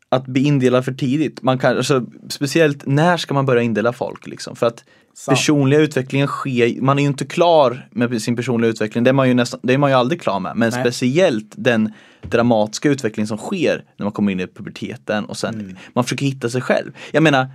Att 0.08 0.26
bli 0.26 0.44
indelad 0.44 0.84
för 0.84 0.92
tidigt. 0.92 1.42
Man 1.42 1.58
kan, 1.58 1.76
alltså, 1.76 2.06
speciellt 2.28 2.86
när 2.86 3.16
ska 3.16 3.34
man 3.34 3.46
börja 3.46 3.62
indela 3.62 3.92
folk 3.92 4.26
liksom? 4.26 4.56
För 4.56 4.66
att. 4.66 4.84
Personliga 5.26 5.80
utvecklingen 5.80 6.28
sker, 6.28 6.80
man 6.80 6.98
är 6.98 7.02
ju 7.02 7.08
inte 7.08 7.24
klar 7.24 7.88
med 7.90 8.22
sin 8.22 8.36
personliga 8.36 8.70
utveckling. 8.70 9.04
Det 9.04 9.10
är 9.10 9.14
man 9.14 9.28
ju, 9.28 9.34
nästan, 9.34 9.60
det 9.62 9.74
är 9.74 9.78
man 9.78 9.90
ju 9.90 9.96
aldrig 9.96 10.20
klar 10.20 10.40
med. 10.40 10.56
Men 10.56 10.70
Nej. 10.70 10.80
speciellt 10.82 11.52
den 11.56 11.92
dramatiska 12.22 12.88
utveckling 12.88 13.26
som 13.26 13.38
sker 13.38 13.84
när 13.96 14.04
man 14.04 14.12
kommer 14.12 14.32
in 14.32 14.40
i 14.40 14.46
puberteten 14.46 15.24
och 15.24 15.36
sen 15.36 15.54
Mm. 15.54 15.76
man 15.92 16.04
försöker 16.04 16.26
hitta 16.26 16.48
sig 16.50 16.60
själv. 16.60 16.92
Jag 17.10 17.22
menar, 17.22 17.46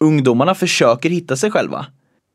ungdomarna 0.00 0.54
försöker 0.54 1.10
hitta 1.10 1.36
sig 1.36 1.50
själva. 1.50 1.86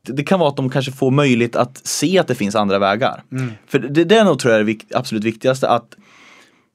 Det, 0.06 0.12
det 0.12 0.24
kan 0.24 0.40
vara 0.40 0.48
att 0.48 0.56
de 0.56 0.70
kanske 0.70 0.92
får 0.92 1.10
möjlighet 1.10 1.56
att 1.56 1.86
se 1.86 2.18
att 2.18 2.28
det 2.28 2.34
finns 2.34 2.54
andra 2.54 2.78
vägar. 2.78 3.22
Mm. 3.32 3.52
För 3.66 3.78
det, 3.78 4.04
det 4.04 4.16
är 4.16 4.24
nog 4.24 4.38
tror 4.38 4.52
jag 4.52 4.60
är 4.60 4.64
det 4.64 4.72
vik- 4.72 4.94
absolut 4.94 5.24
viktigaste 5.24 5.68
att 5.68 5.96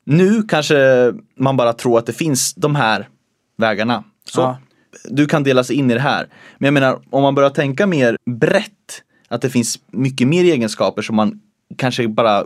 nu 0.06 0.44
kanske 0.44 1.12
man 1.40 1.58
bara 1.58 1.74
tror 1.74 2.00
att 2.00 2.06
det 2.06 2.14
finns 2.14 2.54
de 2.54 2.76
här 2.76 3.08
vägarna. 3.58 4.04
Så 4.30 4.42
Ja. 4.42 4.58
Du 5.10 5.26
kan 5.26 5.44
delas 5.44 5.72
in 5.72 5.92
i 5.92 5.94
det 5.94 6.00
här. 6.00 6.28
Men 6.58 6.66
jag 6.68 6.74
menar, 6.74 7.00
om 7.10 7.22
man 7.24 7.36
börjar 7.36 7.50
tänka 7.50 7.88
mer 7.88 8.18
brett, 8.26 9.04
att 9.28 9.42
det 9.42 9.50
finns 9.50 9.80
mycket 9.92 10.28
mer 10.28 10.44
egenskaper 10.44 11.02
som 11.02 11.16
man 11.16 11.42
kanske 11.78 12.08
bara 12.08 12.46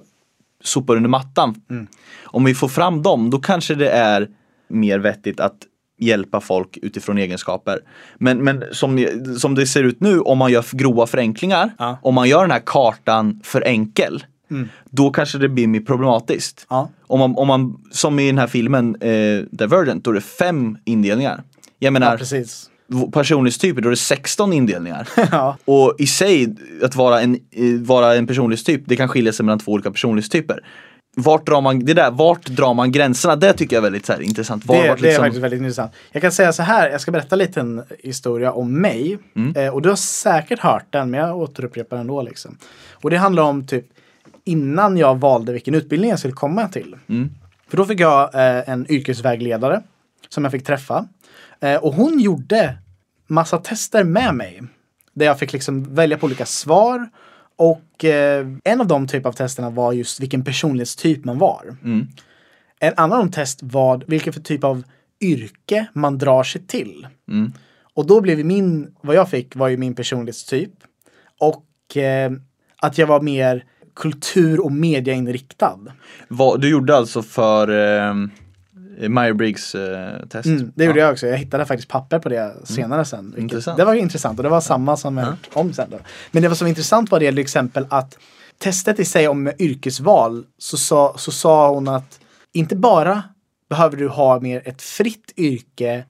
sopar 0.63 0.95
under 0.95 1.09
mattan. 1.09 1.55
Om 2.23 2.43
vi 2.43 2.55
får 2.55 2.67
fram 2.67 3.01
dem, 3.01 3.29
då 3.29 3.39
kanske 3.39 3.75
det 3.75 3.89
är 3.89 4.29
mer 4.67 4.99
vettigt 4.99 5.39
att 5.39 5.55
hjälpa 5.99 6.41
folk 6.41 6.77
utifrån 6.81 7.17
egenskaper. 7.17 7.79
Men, 8.17 8.43
men 8.43 8.63
som, 8.71 9.07
som 9.37 9.55
det 9.55 9.67
ser 9.67 9.83
ut 9.83 9.99
nu, 10.01 10.19
om 10.19 10.37
man 10.37 10.51
gör 10.51 10.65
grova 10.71 11.07
förenklingar, 11.07 11.71
Ja. 11.77 11.97
om 12.01 12.13
man 12.15 12.29
gör 12.29 12.41
den 12.41 12.51
här 12.51 12.61
kartan 12.65 13.41
för 13.43 13.61
enkel, 13.61 14.23
då 14.89 15.09
kanske 15.09 15.37
det 15.37 15.49
blir 15.49 15.67
mer 15.67 15.79
problematiskt. 15.79 16.65
Ja. 16.69 16.89
Om 17.01 17.19
man, 17.19 17.35
om 17.35 17.47
man, 17.47 17.81
som 17.91 18.19
i 18.19 18.27
den 18.27 18.37
här 18.37 18.47
filmen 18.47 18.95
eh, 19.01 19.43
Divergent, 19.51 20.03
då 20.03 20.11
är 20.11 20.15
det 20.15 20.21
fem 20.21 20.77
indelningar. 20.85 21.43
Jag 21.79 21.93
menar, 21.93 22.11
Ja, 22.11 22.17
precis. 22.17 22.69
personlighetstyper, 23.13 23.81
då 23.81 23.87
är 23.89 23.91
det 23.91 23.97
16 23.97 24.53
indelningar. 24.53 25.07
ja. 25.31 25.57
Och 25.65 25.95
i 25.97 26.07
sig, 26.07 26.55
att 26.83 26.95
vara 26.95 27.21
en, 27.21 27.35
eh, 27.35 27.63
vara 27.81 28.15
en 28.15 28.27
personlighetstyp, 28.27 28.81
det 28.85 28.95
kan 28.95 29.07
skilja 29.09 29.33
sig 29.33 29.45
mellan 29.45 29.59
två 29.59 29.71
olika 29.71 29.91
personlighetstyper. 29.91 30.59
Vart 31.17 31.45
drar 31.45 31.61
man, 31.61 31.79
det 31.79 31.93
där, 31.93 32.11
vart 32.11 32.45
drar 32.45 32.73
man 32.73 32.91
gränserna? 32.91 33.35
Det 33.35 33.53
tycker 33.53 33.75
jag 33.75 33.81
är 33.81 33.83
väldigt 33.91 34.09
här, 34.09 34.21
intressant. 34.21 34.65
Var, 34.65 34.75
Det, 34.83 34.89
vart 34.89 35.01
det 35.01 35.07
är 35.07 35.09
liksom- 35.09 35.23
faktiskt 35.23 35.43
väldigt 35.43 35.57
intressant. 35.61 35.91
Jag 36.11 36.21
kan 36.21 36.31
säga 36.31 36.53
så 36.53 36.63
här, 36.63 36.89
jag 36.89 37.01
ska 37.01 37.11
berätta 37.11 37.35
lite 37.35 37.59
en 37.59 37.83
historia 37.99 38.51
om 38.51 38.81
mig. 38.81 39.17
Mm. 39.35 39.55
Eh, 39.55 39.73
och 39.73 39.81
du 39.81 39.89
har 39.89 39.95
säkert 39.95 40.59
hört 40.59 40.85
den, 40.89 41.11
men 41.11 41.19
jag 41.19 41.37
återupprepar 41.37 41.97
den 41.97 42.01
ändå. 42.01 42.21
Liksom. 42.21 42.57
Och 42.91 43.09
det 43.09 43.17
handlar 43.17 43.43
om 43.43 43.67
typ 43.67 43.85
innan 44.45 44.97
jag 44.97 45.19
valde 45.19 45.51
vilken 45.53 45.75
utbildning 45.75 46.09
jag 46.09 46.19
skulle 46.19 46.33
komma 46.33 46.67
till. 46.67 46.95
Mm. 47.09 47.29
För 47.69 47.77
då 47.77 47.85
fick 47.85 47.99
jag 47.99 48.35
eh, 48.35 48.69
en 48.69 48.91
yrkesvägledare 48.91 49.81
som 50.29 50.43
jag 50.43 50.51
fick 50.51 50.63
träffa. 50.65 51.07
Eh, 51.65 51.75
och 51.75 51.93
hon 51.93 52.19
gjorde 52.19 52.77
massa 53.27 53.57
tester 53.57 54.03
med 54.03 54.35
mig. 54.35 54.61
Där 55.13 55.25
jag 55.25 55.39
fick 55.39 55.53
liksom 55.53 55.95
välja 55.95 56.17
på 56.17 56.25
olika 56.25 56.45
svar. 56.45 57.09
Och 57.55 58.05
eh, 58.05 58.47
en 58.63 58.81
av 58.81 58.87
de 58.87 59.07
typ 59.07 59.25
av 59.25 59.31
testerna 59.31 59.69
var 59.69 59.93
just 59.93 60.19
vilken 60.19 60.43
personlighetstyp 60.43 61.25
man 61.25 61.37
var. 61.37 61.77
Mm. 61.83 62.07
En 62.79 62.93
annan 62.97 63.21
om 63.21 63.31
test 63.31 63.59
var 63.63 64.03
vilken 64.07 64.33
för 64.33 64.41
typ 64.41 64.63
av 64.63 64.83
yrke 65.21 65.87
man 65.93 66.17
drar 66.17 66.43
sig 66.43 66.67
till. 66.67 67.07
Mm. 67.31 67.53
Och 67.93 68.07
då 68.07 68.21
blev 68.21 68.45
min, 68.45 68.95
vad 69.01 69.15
jag 69.15 69.29
fick 69.29 69.55
var 69.55 69.67
ju 69.67 69.77
min 69.77 69.95
personlighetstyp. 69.95 70.73
Och 71.39 71.97
eh, 71.97 72.31
att 72.81 72.97
jag 72.97 73.07
var 73.07 73.21
mer 73.21 73.63
kultur 73.95 74.65
och 74.65 74.71
mediainriktad. 74.71 75.79
Vad, 76.27 76.61
du 76.61 76.69
gjorde 76.69 76.95
alltså 76.95 77.21
för 77.23 77.69
eh, 77.69 78.13
Myers-Briggs 78.99 79.75
eh, 79.75 80.27
test? 80.27 80.45
Mm, 80.45 80.71
det 80.75 80.85
gjorde 80.85 80.99
jag 80.99 81.11
också. 81.11 81.27
Jag 81.27 81.37
hittade 81.37 81.65
faktiskt 81.65 81.89
papper 81.89 82.19
på 82.19 82.29
det 82.29 82.55
senare 82.63 83.05
sen. 83.05 83.25
vilket- 83.25 83.41
Intressant. 83.41 83.77
Det 83.77 83.85
var 83.85 83.93
intressant 83.95 84.39
och 84.39 84.43
det 84.43 84.49
var 84.49 84.61
samma 84.61 84.97
som 84.97 85.17
jag 85.17 85.25
hört 85.25 85.49
om 85.53 85.73
sen. 85.73 85.89
Då. 85.89 85.99
Men 86.31 86.43
det 86.43 86.49
var 86.49 86.55
så 86.55 86.67
intressant 86.67 87.11
var 87.11 87.19
det 87.19 87.29
till 87.29 87.39
exempel 87.39 87.85
att 87.89 88.17
testet 88.57 88.99
i 88.99 89.05
sig 89.05 89.27
om 89.27 89.51
yrkesval 89.59 90.45
så 90.57 90.77
sa, 90.77 91.13
så 91.17 91.31
sa 91.31 91.69
hon 91.69 91.87
att 91.87 92.19
inte 92.53 92.75
bara 92.75 93.23
behöver 93.69 93.97
du 93.97 94.07
ha 94.07 94.39
mer 94.39 94.61
ett 94.65 94.81
fritt 94.81 95.33
yrke 95.37 96.05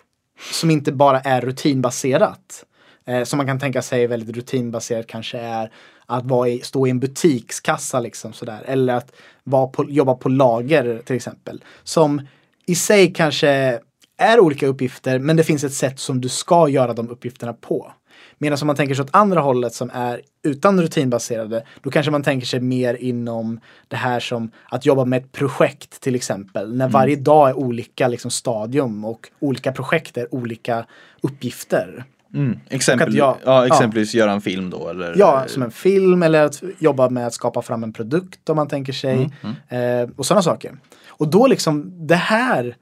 som 0.51 0.71
inte 0.71 0.91
bara 0.91 1.19
är 1.21 1.41
rutinbaserat. 1.41 2.65
Eh, 3.07 3.23
som 3.23 3.37
man 3.37 3.47
kan 3.47 3.59
tänka 3.59 3.81
sig 3.81 4.07
väldigt 4.07 4.35
rutinbaserat 4.35 5.07
kanske 5.07 5.37
är 5.39 5.71
att 6.05 6.25
vara 6.25 6.49
i, 6.49 6.59
stå 6.61 6.87
i 6.87 6.89
en 6.89 6.99
butikskassa 6.99 7.99
liksom 7.99 8.33
sådär. 8.33 8.63
Eller 8.65 8.93
att 8.93 9.11
vara 9.43 9.67
på, 9.67 9.85
jobba 9.89 10.13
på 10.15 10.29
lager 10.29 11.01
till 11.05 11.15
exempel. 11.15 11.63
Som 11.83 12.21
i 12.67 12.75
sig 12.75 13.13
kanske 13.13 13.79
är 14.17 14.39
olika 14.39 14.67
uppgifter 14.67 15.19
men 15.19 15.35
det 15.35 15.43
finns 15.43 15.63
ett 15.63 15.73
sätt 15.73 15.99
som 15.99 16.21
du 16.21 16.29
ska 16.29 16.69
göra 16.69 16.93
de 16.93 17.09
uppgifterna 17.09 17.53
på. 17.53 17.91
Medan 18.37 18.57
om 18.61 18.67
man 18.67 18.75
tänker 18.75 18.95
sig 18.95 19.03
åt 19.03 19.15
andra 19.15 19.41
hållet 19.41 19.73
som 19.73 19.89
är 19.93 20.21
utan 20.43 20.81
rutinbaserade, 20.81 21.63
då 21.83 21.89
kanske 21.89 22.11
man 22.11 22.23
tänker 22.23 22.47
sig 22.47 22.59
mer 22.59 22.93
inom 22.93 23.59
det 23.87 23.95
här 23.95 24.19
som 24.19 24.51
att 24.69 24.85
jobba 24.85 25.05
med 25.05 25.21
ett 25.21 25.31
projekt 25.31 26.01
till 26.01 26.15
exempel. 26.15 26.75
När 26.77 26.87
varje 26.89 27.15
dag 27.15 27.49
är 27.49 27.53
olika 27.53 28.07
liksom, 28.07 28.31
stadium 28.31 29.05
och 29.05 29.29
olika 29.39 29.71
projekt 29.71 30.17
är 30.17 30.35
olika 30.35 30.85
uppgifter. 31.21 32.03
Mm. 32.33 32.59
Exempel, 32.69 33.15
jag- 33.15 33.37
ja, 33.45 33.67
exempelvis 33.67 34.13
göra 34.13 34.31
en 34.31 34.41
film 34.41 34.69
då 34.69 34.89
eller? 34.89 35.13
Ja, 35.17 35.43
som 35.47 35.63
en 35.63 35.71
film 35.71 36.23
eller 36.23 36.43
att 36.45 36.63
jobba 36.79 37.09
med 37.09 37.27
att 37.27 37.33
skapa 37.33 37.61
fram 37.61 37.83
en 37.83 37.93
produkt 37.93 38.49
om 38.49 38.55
man 38.55 38.67
tänker 38.67 38.93
sig. 38.93 39.29
Eh, 39.69 40.09
och 40.15 40.25
sådana 40.25 40.41
saker. 40.41 40.77
Och 41.17 41.27
då 41.27 41.47
liksom, 41.47 42.07
det 42.07 42.15
här 42.15 42.75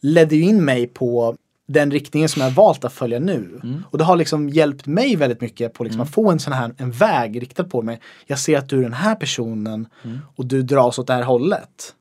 ledde 0.00 0.36
ju 0.36 0.42
in 0.42 0.64
mig 0.64 0.86
på 0.86 1.36
den 1.68 1.90
riktningen 1.90 2.28
som 2.28 2.42
jag 2.42 2.50
valt 2.50 2.84
att 2.84 2.92
följa 2.92 3.18
nu. 3.18 3.60
Och 3.90 3.98
det 3.98 4.04
har 4.04 4.16
liksom 4.16 4.48
hjälpt 4.48 4.86
mig 4.86 5.16
väldigt 5.16 5.40
mycket 5.40 5.72
på 5.72 5.84
liksom 5.84 6.00
att 6.00 6.10
få 6.10 6.30
en 6.30 6.38
sån 6.38 6.52
här 6.52 6.74
en 6.76 6.90
väg 6.90 7.42
riktad 7.42 7.64
på 7.64 7.82
mig. 7.82 8.00
Jag 8.26 8.38
ser 8.38 8.58
att 8.58 8.68
du 8.68 8.78
är 8.78 8.82
den 8.82 8.92
här 8.92 9.14
personen 9.14 9.88
och 10.36 10.46
du 10.46 10.62
dras 10.62 10.98
åt 10.98 11.06
det 11.06 11.12
här 11.14 11.22
hållet. 11.22 11.94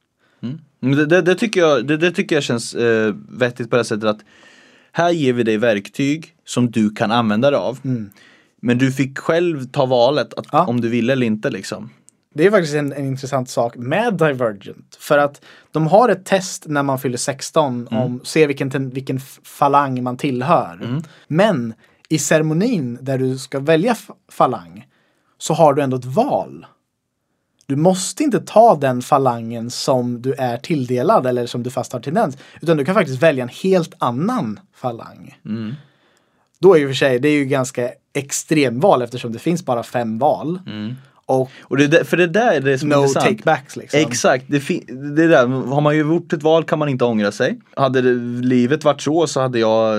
Men 0.80 0.92
Det, 0.96 1.06
det, 1.06 1.22
det, 1.22 1.36
tycker 1.36 1.60
jag, 1.60 1.88
det, 1.88 1.98
det 1.98 2.12
tycker 2.12 2.36
jag 2.36 2.44
känns 2.44 2.74
eh, 2.76 3.16
vettigt 3.30 3.70
på 3.70 3.76
det 3.76 3.84
sättet 3.86 4.04
att 4.10 4.20
här 4.92 5.12
ger 5.12 5.34
vi 5.34 5.44
dig 5.44 5.58
verktyg 5.58 6.34
som 6.46 6.72
du 6.72 6.90
kan 6.90 7.12
använda 7.12 7.50
dig 7.52 7.60
av. 7.60 7.80
Men 8.62 8.78
du 8.78 8.92
fick 8.92 9.18
själv 9.20 9.66
ta 9.66 9.86
valet 9.86 10.34
att, 10.34 10.46
Ja. 10.52 10.66
om 10.66 10.82
du 10.82 10.90
ville 10.90 11.14
eller 11.14 11.28
inte 11.28 11.50
liksom. 11.50 11.90
Det 12.34 12.46
är 12.46 12.52
faktiskt 12.52 12.76
en, 12.76 12.94
en 12.94 13.06
intressant 13.06 13.50
sak 13.50 13.76
med 13.76 14.14
Divergent. 14.14 14.98
För 15.00 15.18
att 15.18 15.42
de 15.72 15.88
har 15.88 16.10
ett 16.10 16.26
test 16.26 16.68
när 16.68 16.84
man 16.84 17.00
fyller 17.00 17.18
16 17.18 17.88
om 17.92 18.22
se 18.24 18.48
vilken, 18.48 18.90
vilken 18.90 19.20
falang 19.44 20.04
man 20.04 20.18
tillhör. 20.18 21.02
Men 21.28 21.74
i 22.10 22.20
ceremonin 22.20 22.98
där 23.02 23.18
du 23.18 23.38
ska 23.38 23.60
välja 23.60 23.96
falang 24.32 24.88
så 25.38 25.54
har 25.54 25.74
du 25.74 25.82
ändå 25.82 25.98
ett 25.98 26.06
val. 26.06 26.66
Du 27.66 27.76
måste 27.76 28.24
inte 28.24 28.40
ta 28.40 28.76
den 28.76 29.02
falangen 29.02 29.70
som 29.70 30.22
du 30.22 30.34
är 30.34 30.58
tilldelad 30.58 31.26
eller 31.28 31.46
som 31.46 31.64
du 31.64 31.70
fast 31.70 31.94
har 31.94 32.00
tendens. 32.00 32.38
Utan 32.62 32.78
du 32.78 32.86
kan 32.86 32.96
faktiskt 32.96 33.24
välja 33.24 33.44
en 33.44 33.50
helt 33.64 33.94
annan 33.98 34.60
falang. 34.76 35.38
Då 36.60 36.74
är 36.76 36.80
ju 36.80 36.88
för 36.88 36.94
sig, 36.94 37.20
det 37.20 37.30
är 37.30 37.34
ju 37.34 37.46
ganska 37.46 37.90
extremval 38.14 39.02
eftersom 39.02 39.34
det 39.34 39.40
finns 39.40 39.66
bara 39.66 39.84
fem 39.84 40.20
val. 40.20 40.60
Och 41.42 41.50
Och 41.62 41.78
det, 41.78 41.88
där- 41.88 42.04
för 42.04 42.18
det 42.18 42.28
där 42.28 42.52
är 42.52 42.60
det 42.62 42.78
som 42.78 42.92
är 42.92 42.96
no 42.96 43.02
intressant. 43.02 43.26
takebacks 43.26 43.76
liksom. 43.76 44.00
Exakt, 44.00 44.46
det, 44.48 44.60
det 45.16 45.28
där, 45.28 45.48
har 45.48 45.82
man 45.82 45.96
ju 45.96 46.00
gjort 46.02 46.34
ett 46.34 46.44
val 46.44 46.64
kan 46.64 46.80
man 46.80 46.90
inte 46.90 47.06
ångra 47.06 47.32
sig. 47.32 47.60
Hade 47.76 48.02
det, 48.02 48.14
livet 48.46 48.84
varit 48.84 49.02
så 49.02 49.28
så 49.28 49.42
hade 49.42 49.60
jag 49.60 49.98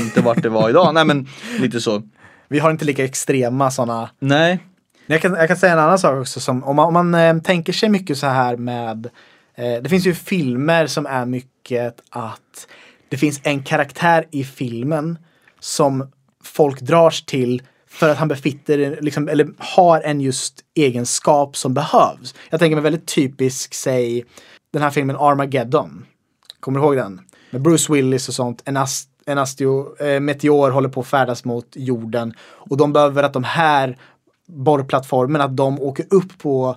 inte 0.00 0.20
varit 0.20 0.42
det 0.42 0.48
var 0.48 0.70
idag. 0.70 0.94
Nej 0.94 1.04
men 1.04 1.28
lite 1.60 1.80
så. 1.80 2.02
Vi 2.48 2.58
har 2.58 2.70
inte 2.70 2.84
lika 2.84 3.04
extrema 3.04 3.70
sådana. 3.70 4.10
Nej, 4.18 4.58
Jag 5.06 5.20
kan, 5.22 5.34
jag 5.34 5.48
kan 5.48 5.56
säga 5.56 5.72
en 5.72 5.78
annan 5.78 5.98
sak 5.98 6.20
också. 6.20 6.40
Som, 6.40 6.64
om 6.64 6.76
man, 6.76 6.86
om 6.86 6.92
man 7.10 7.14
eh, 7.14 7.38
tänker 7.42 7.72
sig 7.72 7.88
mycket 7.88 8.18
så 8.18 8.26
här 8.26 8.56
med. 8.56 9.06
Eh, 9.54 9.82
det 9.82 9.88
finns 9.88 10.06
ju 10.06 10.14
filmer 10.14 10.86
som 10.86 11.06
är 11.06 11.26
mycket 11.26 11.94
att 12.10 12.66
det 13.08 13.16
finns 13.16 13.40
en 13.42 13.62
karaktär 13.62 14.24
i 14.30 14.44
filmen 14.44 15.18
som 15.60 16.10
folk 16.44 16.80
dras 16.80 17.24
till 17.26 17.62
för 17.92 18.08
att 18.08 18.18
han 18.18 18.28
befitter, 18.28 18.98
liksom, 19.00 19.28
eller 19.28 19.48
har 19.58 20.00
en 20.00 20.20
just 20.20 20.60
egenskap 20.74 21.56
som 21.56 21.74
behövs. 21.74 22.34
Jag 22.50 22.60
tänker 22.60 22.76
mig 22.76 22.82
väldigt 22.82 23.06
typisk, 23.06 23.74
säg 23.74 24.24
den 24.72 24.82
här 24.82 24.90
filmen 24.90 25.16
Armageddon. 25.16 26.06
Kommer 26.60 26.80
du 26.80 26.86
ihåg 26.86 26.96
den? 26.96 27.20
Med 27.50 27.62
Bruce 27.62 27.92
Willis 27.92 28.28
och 28.28 28.34
sånt. 28.34 28.62
En, 28.64 28.76
ast, 28.76 29.08
en 29.26 29.38
asteo, 29.38 29.96
eh, 30.02 30.20
meteor 30.20 30.70
håller 30.70 30.88
på 30.88 31.00
att 31.00 31.06
färdas 31.06 31.44
mot 31.44 31.66
jorden. 31.74 32.34
Och 32.40 32.76
de 32.76 32.92
behöver 32.92 33.22
att 33.22 33.32
de 33.32 33.44
här 33.44 33.98
borrplattformarna, 34.46 35.44
att 35.44 35.56
de 35.56 35.80
åker 35.80 36.06
upp 36.10 36.38
på 36.38 36.76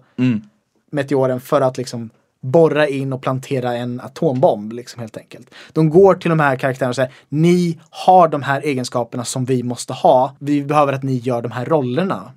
meteoren 0.91 1.39
för 1.39 1.61
att 1.61 1.77
liksom 1.77 2.09
borra 2.45 2.87
in 2.87 3.13
och 3.13 3.21
plantera 3.21 3.75
en 3.75 3.99
atombomb 3.99 4.73
liksom 4.73 4.99
helt 4.99 5.17
enkelt. 5.17 5.49
De 5.73 5.89
går 5.89 6.15
till 6.15 6.29
de 6.29 6.39
här 6.39 6.55
karaktärerna 6.55 6.89
och 6.89 6.95
säger 6.95 7.11
ni 7.29 7.79
har 7.89 8.27
de 8.27 8.43
här 8.43 8.61
egenskaperna 8.61 9.25
som 9.25 9.45
vi 9.45 9.63
måste 9.63 9.93
ha. 9.93 10.35
Vi 10.39 10.63
behöver 10.63 10.93
att 10.93 11.03
ni 11.03 11.17
gör 11.17 11.41
de 11.41 11.51
här 11.51 11.65
rollerna. 11.65 12.31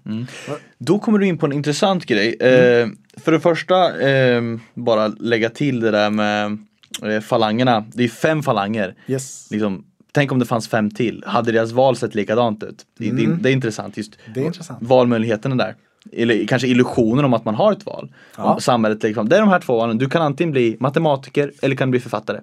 Då 0.79 0.99
kommer 0.99 1.18
du 1.18 1.27
in 1.27 1.38
på 1.38 1.47
en 1.47 1.53
intressant 1.53 2.07
grej. 2.07 2.37
Mm. 2.40 2.90
Eh, 2.90 3.21
för 3.21 3.33
det 3.33 3.40
första, 3.40 4.01
eh, 4.01 4.42
bara 4.75 5.09
lägga 5.09 5.51
till 5.51 5.81
det 5.81 5.90
där 5.90 6.11
med 6.11 6.59
eh, 7.03 7.21
falangerna. 7.21 7.85
Det 7.92 8.05
är 8.05 8.09
fem 8.09 8.42
falanger. 8.42 8.94
Yes. 9.07 9.49
Liksom, 9.51 9.85
tänk 10.12 10.33
om 10.33 10.38
det 10.38 10.47
fanns 10.47 10.68
fem 10.68 10.90
till. 10.90 11.25
Hade 11.27 11.53
deras 11.53 11.73
val 11.73 11.97
sett 11.97 12.14
likadant 12.14 12.62
ut? 12.62 12.87
Det, 12.99 13.11
det, 13.11 13.37
det 13.40 13.49
är 13.49 13.53
intressant. 13.53 13.97
just 13.97 14.14
Mm. 14.14 14.35
Det 14.35 14.40
är 14.40 14.44
intressant. 14.44 14.79
Valmöjligheterna 14.83 15.55
där. 15.55 15.75
Eller 16.13 16.47
kanske 16.47 16.69
illusionen 16.69 17.25
om 17.25 17.35
att 17.35 17.45
man 17.45 17.55
har 17.55 17.73
ett 17.73 17.87
val. 17.87 18.13
Ja. 18.37 18.61
Samhället 18.61 19.03
liksom, 19.03 19.29
det 19.29 19.37
är 19.37 19.41
de 19.41 19.49
här 19.49 19.61
två 19.61 19.77
valen. 19.77 19.99
Du 19.99 20.09
kan 20.09 20.23
antingen 20.23 20.51
bli 20.53 20.77
matematiker 20.81 21.53
eller 21.63 21.77
kan 21.77 21.91
bli 21.91 22.01
författare. 22.01 22.41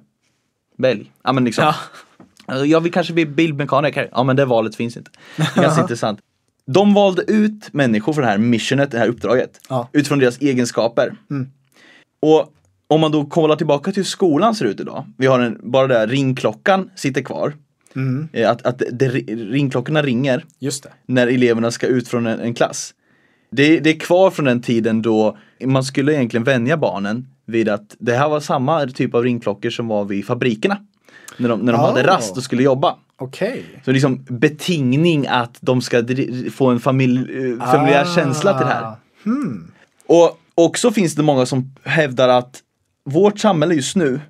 Välj. 0.78 1.12
Ja 1.24 1.34
men 1.34 1.46
liksom. 1.46 1.64
Ja. 1.66 1.76
Alltså, 2.46 2.66
jag 2.66 2.82
vill 2.82 2.92
kanske 2.92 3.14
bli 3.14 3.26
bildmekaniker. 3.26 4.10
Ja 4.12 4.24
men 4.24 4.36
det 4.36 4.46
valet 4.46 4.76
finns 4.76 4.98
inte. 4.98 5.12
Ganska 5.56 5.82
intressant. 5.82 6.20
De 6.66 6.94
valde 6.94 7.24
ut 7.32 7.74
människor 7.74 8.14
för 8.14 8.22
det 8.22 8.28
här 8.28 8.38
missionet, 8.38 8.92
det 8.92 8.98
här 8.98 9.08
uppdraget. 9.08 9.60
Ja. 9.70 9.76
Mm. 9.76 9.88
Utifrån 9.92 10.20
deras 10.20 10.38
egenskaper. 10.42 11.16
Och 12.20 12.54
om 12.88 13.02
man 13.02 13.12
då 13.12 13.26
kollar 13.26 13.56
tillbaka 13.56 13.92
till 13.92 14.04
hur 14.04 14.08
skolan 14.08 14.56
ser 14.56 14.66
ut 14.66 14.80
idag. 14.80 15.06
Vi 15.18 15.28
har 15.28 15.40
en, 15.40 15.60
bara 15.64 15.88
där 15.88 16.08
ringklockan 16.08 16.90
sitter 16.96 17.22
kvar. 17.22 17.54
Mm. 17.96 18.28
Eh, 18.34 18.50
Att, 18.50 18.66
att 18.66 18.82
det, 18.92 19.10
ringklockorna 19.10 20.02
ringer 20.02 20.46
när 21.06 21.28
eleverna 21.28 21.72
ska 21.72 21.88
ut 21.88 22.08
från 22.08 22.28
en, 22.28 22.40
en 22.40 22.54
klass. 22.54 22.94
Det, 23.56 23.80
det 23.80 23.90
är 23.90 24.00
kvar 24.00 24.32
från 24.32 24.46
den 24.46 24.62
tiden 24.62 25.02
då 25.02 25.38
man 25.66 25.84
skulle 25.84 26.14
egentligen 26.14 26.44
vänja 26.44 26.78
barnen 26.78 27.28
vid 27.46 27.70
att 27.70 27.96
det 28.00 28.14
här 28.16 28.30
var 28.30 28.40
samma 28.40 28.88
typ 28.88 29.16
av 29.16 29.24
ringklockor 29.24 29.70
som 29.70 29.88
var 29.88 30.06
vid 30.06 30.26
fabrikerna. 30.26 30.78
När 31.38 31.50
de, 31.50 31.60
när 31.60 31.74
de 31.74 31.82
Oh. 31.82 31.86
hade 31.88 32.04
rast 32.08 32.38
och 32.38 32.44
skulle 32.44 32.64
jobba. 32.64 32.96
Okej. 33.18 33.64
Så 33.86 33.92
liksom 33.92 34.26
betingning 34.30 35.28
att 35.28 35.58
de 35.62 35.82
ska 35.82 36.04
få 36.54 36.68
en 36.68 36.80
familj, 36.80 37.20
eh, 37.20 37.72
familjär 37.72 38.02
Ah. 38.02 38.16
känsla 38.16 38.58
till 38.58 38.68
det 38.68 38.74
här. 38.74 38.94
Hmm. 39.24 39.72
Och 40.08 40.40
också 40.56 40.92
finns 40.92 41.16
det 41.16 41.24
många 41.24 41.46
som 41.46 41.76
hävdar 41.84 42.30
att 42.30 42.62
vårt 43.06 43.40
samhälle 43.40 43.76
just 43.76 43.96
nu, 43.96 44.22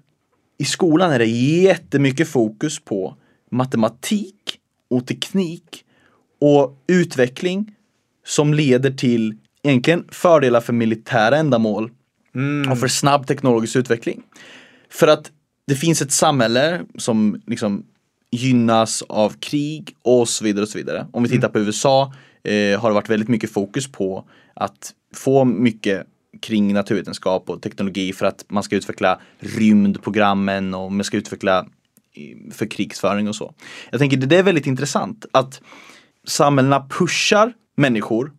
i 0.58 0.66
skolan 0.66 1.12
är 1.12 1.20
det 1.20 1.26
jättemycket 1.26 2.28
fokus 2.28 2.80
på 2.80 3.16
matematik 3.52 4.60
och 4.90 5.08
teknik 5.08 5.84
och 6.42 6.84
utveckling 6.88 7.75
som 8.26 8.54
leder 8.54 8.92
till 8.92 9.36
egentligen 9.64 10.06
fördelar 10.10 10.62
för 10.62 10.74
militära 10.74 11.38
ändamål 11.38 11.92
och 12.72 12.80
för 12.80 12.88
snabb 12.88 13.28
teknologisk 13.28 13.76
utveckling. 13.76 14.22
För 14.90 15.08
att 15.08 15.32
det 15.68 15.76
finns 15.76 16.02
ett 16.02 16.12
samhälle 16.12 16.82
som 16.98 17.42
liksom 17.48 17.86
gynnas 18.32 19.02
av 19.10 19.34
krig 19.40 19.96
och 20.02 20.30
så 20.30 20.44
vidare 20.44 20.64
och 20.64 20.70
så 20.70 20.78
vidare. 20.78 21.08
Om 21.14 21.24
vi 21.24 21.30
tittar 21.30 21.50
på 21.50 21.60
USA 21.60 22.14
eh, 22.44 22.80
har 22.80 22.90
det 22.90 22.94
varit 22.94 23.10
väldigt 23.10 23.30
mycket 23.30 23.52
fokus 23.52 23.92
på 23.92 24.28
att 24.54 24.94
få 25.16 25.46
mycket 25.46 26.08
kring 26.42 26.74
naturvetenskap 26.74 27.50
och 27.50 27.62
teknologi 27.62 28.14
för 28.14 28.26
att 28.26 28.46
man 28.48 28.64
ska 28.64 28.76
utveckla 28.76 29.20
rymdprogrammen 29.40 30.74
och 30.74 30.92
man 30.92 31.04
ska 31.04 31.18
utveckla 31.18 31.66
i- 32.14 32.52
för 32.52 32.66
krigsföring 32.66 33.28
och 33.28 33.36
så. 33.36 33.54
Jag 33.92 34.00
tänker 34.00 34.18
det 34.18 34.38
är 34.38 34.44
väldigt 34.44 34.68
intressant 34.68 35.26
att 35.32 35.62
samhällena 36.28 36.88
pushar 36.90 37.54
människor 37.76 38.32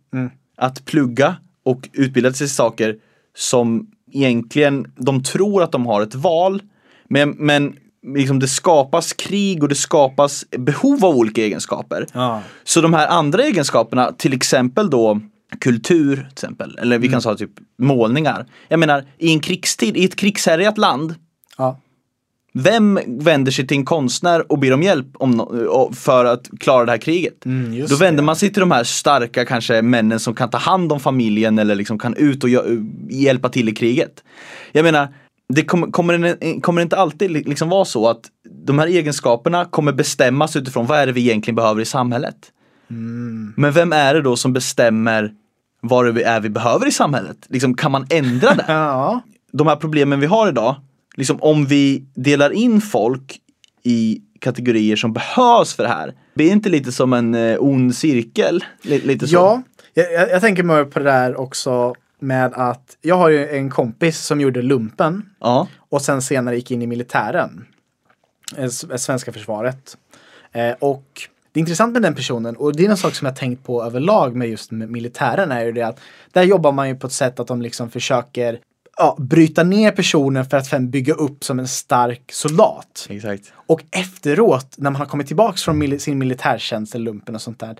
att 0.57 0.85
plugga 0.85 1.35
och 1.63 1.89
utbilda 1.93 2.33
sig 2.33 2.47
till 2.47 2.55
saker 2.55 2.95
som 3.35 3.87
egentligen 4.11 4.91
de 4.95 5.23
tror 5.23 5.63
att 5.63 5.71
de 5.71 5.85
har 5.85 6.01
ett 6.01 6.15
val. 6.15 6.61
Men, 7.09 7.29
men 7.29 7.75
liksom 8.15 8.39
det 8.39 8.47
skapas 8.47 9.13
krig 9.13 9.63
och 9.63 9.69
det 9.69 9.75
skapas 9.75 10.45
behov 10.49 11.05
av 11.05 11.15
olika 11.15 11.41
egenskaper. 11.41 12.07
Ja. 12.13 12.41
Så 12.63 12.81
de 12.81 12.93
här 12.93 13.07
andra 13.07 13.43
egenskaperna, 13.43 14.11
till 14.11 14.33
exempel 14.33 14.89
då 14.89 15.19
kultur, 15.59 16.15
till 16.15 16.25
exempel, 16.31 16.77
eller 16.81 16.99
vi 16.99 17.09
kan 17.09 17.21
säga 17.21 17.35
typ 17.35 17.51
målningar. 17.77 18.45
Jag 18.67 18.79
menar, 18.79 19.05
i 19.17 19.33
en 19.33 19.39
krigstid, 19.39 19.97
i 19.97 20.05
ett 20.05 20.15
krigshärjat 20.15 20.77
land, 20.77 21.15
Ja. 21.57 21.79
Vem 22.63 22.99
vänder 23.07 23.51
sig 23.51 23.67
till 23.67 23.77
en 23.77 23.85
konstnär 23.85 24.51
och 24.51 24.59
ber 24.59 24.73
om 24.73 24.83
hjälp 24.83 25.07
om, 25.13 25.41
no- 25.41 25.93
för 25.93 26.25
att 26.25 26.47
klara 26.59 26.85
det 26.85 26.91
här 26.91 26.97
kriget? 26.97 27.45
Mm, 27.45 27.85
Då 27.89 27.95
vänder 27.95 28.21
det. 28.21 28.25
man 28.25 28.35
sig 28.35 28.53
till 28.53 28.59
de 28.59 28.71
här 28.71 28.83
starka 28.83 29.45
kanske 29.45 29.81
männen 29.81 30.19
som 30.19 30.35
kan 30.35 30.49
ta 30.49 30.57
hand 30.57 30.91
om 30.91 30.99
familjen 30.99 31.59
eller 31.59 31.75
liksom 31.75 31.99
kan 31.99 32.13
ut 32.15 32.43
och 32.43 32.49
hjälpa 33.09 33.49
till 33.49 33.69
i 33.69 33.75
kriget. 33.75 34.23
Jag 34.71 34.83
menar, 34.83 35.07
det 35.53 35.63
kommer, 35.63 35.87
kommer, 35.87 36.59
kommer 36.61 36.81
det 36.81 36.83
inte 36.83 36.97
alltid 36.97 37.31
li- 37.31 37.43
liksom 37.43 37.69
vara 37.69 37.85
så 37.85 38.07
att 38.09 38.21
de 38.65 38.79
här 38.79 38.87
egenskaperna 38.87 39.65
kommer 39.65 39.91
bestämmas 39.93 40.55
utifrån 40.55 40.85
vad 40.85 40.99
är 40.99 41.05
det 41.05 41.11
vi 41.11 41.21
egentligen 41.21 41.55
behöver 41.55 41.81
i 41.81 41.85
samhället? 41.85 42.35
Mm. 42.89 43.53
Men 43.57 43.71
vem 43.71 43.93
är 43.93 44.13
det 44.13 44.21
då 44.21 44.35
som 44.35 44.53
bestämmer 44.53 45.31
vad 45.81 46.15
det 46.15 46.23
är 46.23 46.39
vi 46.39 46.49
behöver 46.49 46.87
i 46.87 46.91
samhället? 46.91 47.37
Liksom, 47.49 47.73
kan 47.75 47.91
man 47.91 48.05
ändra 48.09 48.53
det? 48.55 48.65
Ja. 48.73 49.21
de 49.51 49.67
här 49.67 49.75
problemen 49.75 50.19
vi 50.19 50.25
har 50.25 50.47
idag, 50.49 50.75
liksom 51.17 51.41
om 51.41 51.65
vi 51.65 52.05
delar 52.15 52.51
in 52.51 52.81
folk 52.81 53.39
i 53.83 54.21
kategorier 54.39 54.95
som 54.95 55.13
behövs 55.13 55.73
för 55.73 55.83
det 55.83 55.89
här. 55.89 56.13
Det 56.33 56.43
är 56.43 56.51
inte 56.51 56.69
lite 56.69 56.91
som 56.91 57.13
en 57.13 57.35
eh, 57.35 57.57
ond 57.59 57.95
cirkel? 57.95 58.63
Li- 58.81 58.99
lite 59.01 59.27
så? 59.27 59.35
Ja, 59.35 59.61
jag, 59.93 60.29
jag, 60.29 60.41
tänker 60.41 60.63
mig 60.63 60.85
på 60.85 60.99
det 60.99 61.05
där 61.05 61.39
också 61.39 61.95
med 62.19 62.53
att 62.53 62.97
jag 63.01 63.15
har 63.15 63.29
ju 63.29 63.47
en 63.49 63.69
kompis 63.69 64.19
som 64.19 64.41
gjorde 64.41 64.61
lumpen 64.61 65.29
Ja. 65.39 65.67
och 65.89 66.01
sen 66.01 66.21
senare 66.21 66.55
gick 66.55 66.71
in 66.71 66.81
i 66.81 66.87
militären. 66.87 67.65
eh, 68.57 68.63
eh, 68.63 68.69
Svenska 68.97 69.33
försvaret. 69.33 69.97
Eh, 70.51 70.71
och 70.79 71.21
det 71.51 71.59
är 71.59 71.61
intressant 71.61 71.93
med 71.93 72.01
den 72.01 72.15
personen 72.15 72.55
och 72.55 72.75
det 72.75 72.85
är 72.85 72.89
en 72.89 72.97
sak 72.97 73.15
som 73.15 73.25
jag 73.25 73.35
tänkt 73.35 73.63
på 73.63 73.83
överlag 73.83 74.35
med 74.35 74.49
just 74.49 74.71
militären 74.71 75.51
är 75.51 75.65
ju 75.65 75.71
det 75.71 75.81
att 75.81 75.99
där 76.31 76.43
jobbar 76.43 76.71
man 76.71 76.89
ju 76.89 76.95
på 76.95 77.07
ett 77.07 77.13
sätt 77.13 77.39
att 77.39 77.47
de 77.47 77.61
liksom 77.61 77.89
försöker 77.89 78.59
ja, 78.97 79.15
bryta 79.19 79.63
ner 79.63 79.91
personen 79.91 80.45
för 80.45 80.57
att 80.57 80.65
sen 80.65 80.89
bygga 80.89 81.13
upp 81.13 81.43
som 81.43 81.59
en 81.59 81.67
stark 81.67 82.31
soldat. 82.31 83.07
Exakt. 83.09 83.53
Och 83.67 83.83
efteråt, 83.91 84.75
när 84.77 84.91
man 84.91 84.99
har 84.99 85.05
kommit 85.05 85.27
tillbaks 85.27 85.63
från 85.63 85.77
mil- 85.77 85.99
sin 85.99 86.17
militärtjänst 86.17 86.95
eller 86.95 87.05
lumpen 87.05 87.35
och 87.35 87.41
sånt 87.41 87.59
där. 87.59 87.77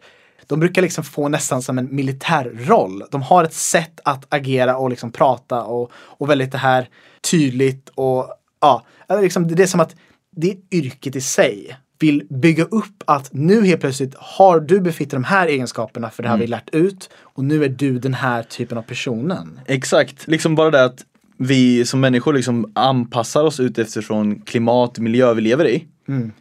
De 0.47 0.60
brukar 0.60 0.82
liksom 0.82 1.03
få 1.03 1.30
nästan 1.30 1.62
som 1.62 1.77
en 1.77 1.95
militärroll. 1.95 3.03
De 3.12 3.21
har 3.21 3.43
ett 3.43 3.53
sätt 3.53 3.99
att 4.03 4.25
agera 4.30 4.77
och 4.77 4.89
liksom 4.89 5.12
prata 5.12 5.63
och, 5.63 5.91
och 5.93 6.30
väldigt 6.30 6.51
det 6.51 6.58
här 6.58 6.89
tydligt 7.32 7.89
och 7.95 8.27
ja, 8.62 8.86
liksom 9.21 9.47
det 9.47 9.63
är 9.63 9.67
som 9.67 9.80
att 9.80 9.95
det 10.36 10.58
yrket 10.71 11.15
i 11.15 11.21
sig 11.21 11.77
vill 11.99 12.27
bygga 12.29 12.63
upp 12.63 13.03
att 13.05 13.33
nu 13.33 13.65
helt 13.65 13.81
plötsligt 13.81 14.15
har 14.17 14.60
du 14.60 14.81
befittat 14.81 15.12
de 15.12 15.23
här 15.23 15.47
egenskaperna 15.47 16.10
för 16.10 16.23
det 16.23 16.29
har 16.29 16.38
vi 16.38 16.47
lärt 16.47 16.69
ut 16.69 17.10
och 17.19 17.43
nu 17.43 17.63
är 17.63 17.69
du 17.69 17.99
den 17.99 18.13
här 18.13 18.43
typen 18.43 18.77
av 18.77 18.81
personen. 18.81 19.60
Exakt, 19.65 20.27
liksom 20.27 20.55
bara 20.55 20.71
det 20.71 20.83
att 20.83 21.05
vi 21.38 21.86
som 21.86 21.99
människor 21.99 22.33
liksom 22.33 22.71
anpassar 22.75 23.43
oss 23.43 23.60
ut 23.60 23.77
eftersom 23.77 24.41
klimat, 24.41 24.99
miljö 24.99 25.33
vi 25.33 25.41
lever 25.41 25.67
i. 25.67 25.86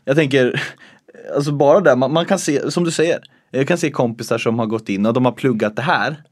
Jag 0.05 0.17
tänker, 0.17 0.63
alltså 1.37 1.53
bara 1.53 1.81
det, 1.81 1.97
man, 1.97 2.13
man 2.13 2.25
kan 2.27 2.39
se, 2.39 2.71
som 2.71 2.85
du 2.85 2.91
säger, 2.91 3.19
jag 3.51 3.69
kan 3.69 3.79
se 3.79 3.91
kompisar 3.91 4.39
som 4.39 4.59
har 4.59 4.67
gått 4.67 4.89
in 4.89 5.07
och 5.07 5.13
de 5.13 5.25
har 5.25 5.33
pluggat 5.33 5.77
det 5.77 5.83
här. 5.83 6.23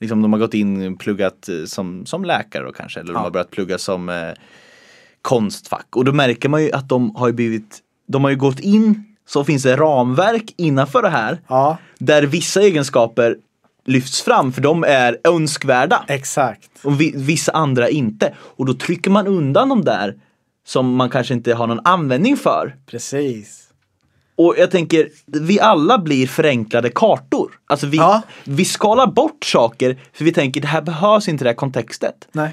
Liksom 0.00 0.22
de 0.22 0.32
har 0.32 0.40
gått 0.40 0.54
in 0.54 0.92
och 0.92 1.00
pluggat 1.00 1.48
eh, 1.48 1.64
som, 1.64 2.06
som 2.06 2.24
läkare 2.24 2.64
då 2.64 2.72
kanske, 2.72 3.00
eller 3.00 3.12
de 3.12 3.22
har 3.22 3.30
börjat 3.30 3.50
plugga 3.50 3.78
som 3.78 4.08
eh, 4.08 4.32
konstfack. 5.22 5.96
Och 5.96 6.04
då 6.04 6.12
märker 6.12 6.48
man 6.48 6.62
ju 6.62 6.72
att 6.72 6.88
de 6.88 7.16
har 7.16 7.32
blivit, 7.32 7.78
de 8.08 8.24
har 8.24 8.30
ju 8.30 8.36
gått 8.36 8.60
in, 8.60 9.04
så 9.28 9.44
finns 9.44 9.62
det 9.62 9.76
ramverk 9.76 10.54
innanför 10.56 11.02
det 11.02 11.08
här. 11.08 11.40
Ja, 11.48 11.76
Där 11.98 12.22
vissa 12.22 12.60
egenskaper 12.62 13.36
lyfts 13.86 14.22
fram 14.22 14.52
för 14.52 14.60
de 14.60 14.84
är 14.84 15.18
önskvärda. 15.24 16.04
exakt. 16.08 16.70
Och 16.82 17.00
vi, 17.00 17.12
vissa 17.16 17.52
andra 17.52 17.88
inte. 17.88 18.34
Och 18.40 18.66
då 18.66 18.74
trycker 18.74 19.10
man 19.10 19.26
undan 19.26 19.68
de 19.68 19.84
där 19.84 20.14
som 20.66 20.94
man 20.96 21.10
kanske 21.10 21.34
inte 21.34 21.54
har 21.54 21.66
någon 21.66 21.80
användning 21.84 22.36
för. 22.36 22.76
Precis. 22.86 23.64
Och 24.36 24.54
jag 24.58 24.70
tänker, 24.70 25.08
vi 25.26 25.60
alla 25.60 25.98
blir 25.98 26.26
förenklade 26.26 26.90
kartor. 26.90 27.50
Alltså 27.66 27.86
vi, 27.86 27.96
Ja. 27.96 28.22
vi 28.44 28.64
skalar 28.64 29.06
bort 29.06 29.44
saker 29.44 29.98
för 30.12 30.24
vi 30.24 30.32
tänker 30.32 30.60
det 30.60 30.66
här 30.66 30.82
behövs 30.82 31.28
inte 31.28 31.42
i 31.42 31.44
det 31.44 31.50
här 31.50 31.56
kontextet. 31.56 32.28
Nej. 32.32 32.50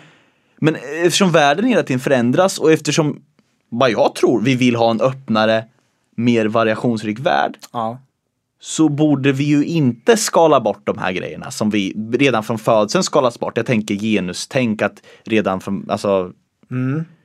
Men 0.60 0.76
eftersom 0.76 1.32
världen 1.32 1.66
hela 1.66 1.84
tiden 1.84 2.00
förändras 2.00 2.58
och 2.58 2.72
eftersom, 2.72 3.22
vad 3.70 3.92
jag 3.92 4.16
tror, 4.16 4.42
vi 4.42 4.56
vill 4.56 4.76
ha 4.76 4.92
en 4.92 5.02
öppnare, 5.02 5.66
mer 6.16 6.46
variationsrik 6.46 7.20
värld. 7.20 7.58
Ja. 7.74 8.00
så 8.60 8.90
borde 8.90 9.32
vi 9.32 9.44
ju 9.44 9.66
inte 9.66 10.18
skala 10.18 10.60
bort 10.60 10.82
de 10.84 10.98
här 10.98 11.12
grejerna 11.12 11.52
som 11.52 11.70
vi 11.70 11.94
redan 12.14 12.44
från 12.44 12.58
födseln 12.60 13.04
skalas 13.04 13.40
bort. 13.40 13.58
Jag 13.58 13.66
tänker 13.66 13.96
genustänk 13.96 14.82
att 14.82 15.02
redan 15.24 15.62
från, 15.62 15.86
alltså 15.90 16.32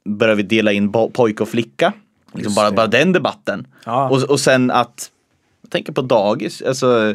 börjar 0.04 0.34
vi 0.34 0.42
dela 0.42 0.72
in 0.72 0.92
pojke 0.92 1.42
och 1.42 1.48
flicka. 1.48 1.92
Liksom 2.32 2.54
bara, 2.54 2.70
bara 2.70 2.86
den 2.86 3.12
debatten. 3.12 3.66
Ja. 3.84 4.08
Och, 4.08 4.22
och 4.22 4.40
sen 4.40 4.70
att, 4.70 5.10
jag 5.62 5.70
tänker 5.70 5.92
på 5.92 6.02
dagis, 6.02 6.62
alltså 6.62 7.14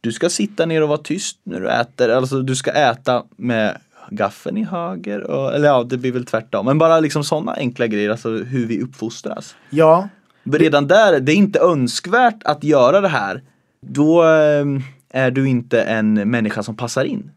du 0.00 0.12
ska 0.12 0.30
sitta 0.30 0.66
ner 0.66 0.82
och 0.82 0.88
vara 0.88 0.98
tyst 0.98 1.38
när 1.42 1.60
du 1.60 1.70
äter. 1.70 2.08
Alltså 2.08 2.42
du 2.42 2.56
ska 2.56 2.70
äta 2.70 3.24
med 3.36 3.78
gaffeln 4.10 4.56
i 4.56 4.64
höger. 4.64 5.30
Och, 5.30 5.54
eller 5.54 5.68
ja, 5.68 5.84
det 5.84 5.96
blir 5.96 6.12
väl 6.12 6.26
tvärtom. 6.26 6.66
Men 6.66 6.78
bara 6.78 7.00
liksom 7.00 7.24
sådana 7.24 7.52
enkla 7.54 7.86
grejer, 7.86 8.10
alltså 8.10 8.30
hur 8.30 8.66
vi 8.66 8.82
uppfostras. 8.82 9.56
Ja, 9.70 10.08
Redan 10.44 10.86
där, 10.86 11.20
det 11.20 11.32
är 11.32 11.36
inte 11.36 11.58
önskvärt 11.58 12.42
att 12.44 12.64
göra 12.64 13.00
det 13.00 13.08
här. 13.08 13.42
Då 13.80 14.22
eh, 14.22 14.64
är 15.10 15.30
du 15.30 15.48
inte 15.48 15.82
en 15.82 16.14
människa 16.14 16.62
som 16.62 16.76
passar 16.76 17.04
in. 17.04 17.30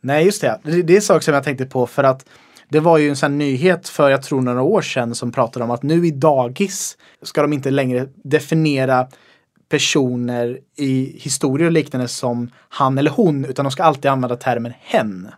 Nej, 0.00 0.24
just 0.24 0.40
det. 0.40 0.60
Det, 0.62 0.82
det 0.82 0.92
är 0.92 0.96
en 0.96 1.02
sak 1.02 1.22
som 1.22 1.34
jag 1.34 1.44
tänkte 1.44 1.66
på 1.66 1.86
för 1.86 2.04
att 2.04 2.26
det 2.68 2.80
var 2.80 2.98
ju 2.98 3.08
en 3.08 3.16
sån 3.16 3.38
nyhet 3.38 3.88
för 3.88 4.10
jag 4.10 4.22
tror 4.22 4.40
några 4.40 4.62
år 4.62 4.82
sedan 4.82 5.14
som 5.14 5.32
pratade 5.32 5.64
om 5.64 5.70
att 5.70 5.82
nu 5.82 6.06
i 6.06 6.10
dagis 6.10 6.96
ska 7.22 7.42
de 7.42 7.52
inte 7.52 7.70
längre 7.70 8.08
definiera 8.24 9.06
personer 9.68 10.58
i 10.76 11.18
historier 11.20 11.66
och 11.66 11.72
liknande 11.72 12.08
som 12.08 12.50
han 12.68 12.98
eller 12.98 13.10
hon 13.10 13.44
utan 13.44 13.64
de 13.64 13.70
ska 13.70 13.82
alltid 13.82 14.10
använda 14.10 14.36
termen 14.36 14.72
hen. 14.80 15.28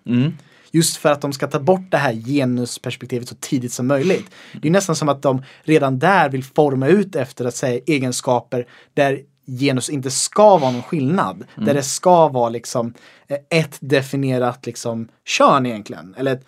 Just 0.71 0.97
för 0.97 1.09
att 1.09 1.21
de 1.21 1.33
ska 1.33 1.47
ta 1.47 1.61
bort 1.61 1.91
det 1.91 1.97
här 1.97 2.13
genusperspektivet 2.13 3.29
så 3.29 3.35
tidigt 3.35 3.73
som 3.73 3.87
möjligt. 3.87 4.31
Det 4.63 4.69
är 4.69 4.73
nästan 4.73 4.97
som 4.97 5.09
att 5.09 5.23
de 5.23 5.43
redan 5.63 5.99
där 5.99 6.29
vill 6.29 6.45
forma 6.45 6.89
ut 6.89 7.17
efter 7.17 7.45
att 7.45 7.55
säga 7.55 7.81
egenskaper 7.87 8.67
där 8.95 9.21
genus 9.47 9.91
inte 9.91 10.11
ska 10.11 10.59
vara 10.59 10.71
någon 10.71 10.83
skillnad. 10.83 11.45
Där 11.57 11.75
det 11.75 11.83
ska 11.83 12.29
vara 12.29 12.49
liksom 12.49 12.95
eh, 13.29 13.59
ett 13.61 13.77
definierat 13.81 14.67
liksom 14.67 15.09
kön 15.25 15.67
egentligen. 15.67 16.15
Eller, 16.19 16.41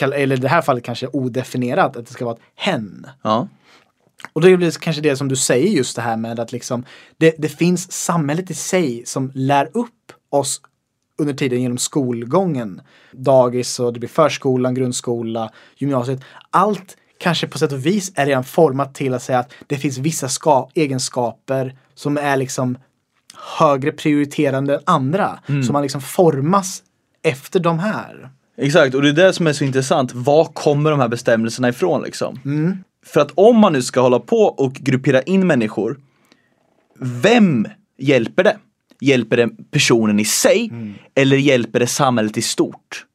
eller 0.00 0.36
i 0.36 0.40
det 0.40 0.48
här 0.48 0.62
fallet 0.62 0.84
kanske 0.84 1.06
odefinierat, 1.06 1.96
att 1.96 2.06
det 2.06 2.12
ska 2.12 2.24
vara 2.24 2.34
ett 2.34 2.42
hen. 2.54 3.06
Ja. 3.22 3.48
Och 4.32 4.40
det 4.40 4.80
kanske 4.80 5.02
det 5.02 5.16
som 5.16 5.28
du 5.28 5.36
säger 5.36 5.68
just 5.68 5.96
det 5.96 6.02
här 6.02 6.16
med 6.16 6.40
att 6.40 6.52
liksom 6.52 6.84
det, 7.16 7.34
det 7.38 7.48
finns 7.48 7.92
samhället 7.92 8.50
i 8.50 8.54
sig 8.54 9.02
som 9.06 9.32
lär 9.34 9.70
upp 9.72 10.12
oss 10.30 10.60
under 11.18 11.34
tiden 11.34 11.62
genom 11.62 11.78
skolgången. 11.78 12.80
Dagis 13.12 13.80
och 13.80 13.92
det 13.92 13.98
blir 13.98 14.08
förskolan, 14.08 14.74
grundskola, 14.74 15.50
gymnasiet. 15.76 16.20
Allt 16.50 16.96
kanske 17.18 17.46
på 17.46 17.58
sätt 17.58 17.72
och 17.72 17.86
vis 17.86 18.12
är 18.14 18.26
redan 18.26 18.44
format 18.44 18.94
till 18.94 19.14
att 19.14 19.22
säga 19.22 19.38
att 19.38 19.52
det 19.66 19.76
finns 19.76 19.98
vissa 19.98 20.28
ska- 20.28 20.68
egenskaper 20.74 21.76
som 21.94 22.16
är 22.18 22.36
liksom 22.36 22.78
högre 23.58 23.92
prioriterande 23.92 24.74
än 24.74 24.80
andra. 24.86 25.38
Så 25.66 25.72
man 25.72 25.82
liksom 25.82 26.00
formas 26.00 26.82
efter 27.22 27.60
de 27.60 27.78
här. 27.78 28.30
Exakt, 28.56 28.94
och 28.94 29.02
det 29.02 29.08
är 29.08 29.12
det 29.12 29.32
som 29.32 29.46
är 29.46 29.52
så 29.52 29.64
intressant. 29.64 30.14
Var 30.14 30.44
kommer 30.44 30.90
de 30.90 31.00
här 31.00 31.08
bestämmelserna 31.08 31.68
ifrån 31.68 32.02
liksom? 32.02 32.40
För 33.06 33.20
att 33.20 33.30
om 33.34 33.58
man 33.58 33.72
nu 33.72 33.82
ska 33.82 34.00
hålla 34.00 34.18
på 34.20 34.36
och 34.36 34.72
gruppera 34.72 35.22
in 35.22 35.46
människor, 35.46 36.00
vem 37.00 37.66
hjälper 37.98 38.44
det? 38.44 38.56
Hjälper 39.02 39.36
det 39.36 39.48
personen 39.70 40.20
i 40.20 40.24
sig 40.24 40.72
eller 41.14 41.36
hjälper 41.36 41.80
det 41.80 41.86
samhället 41.86 42.36
i 42.36 42.42
stort? 42.42 43.06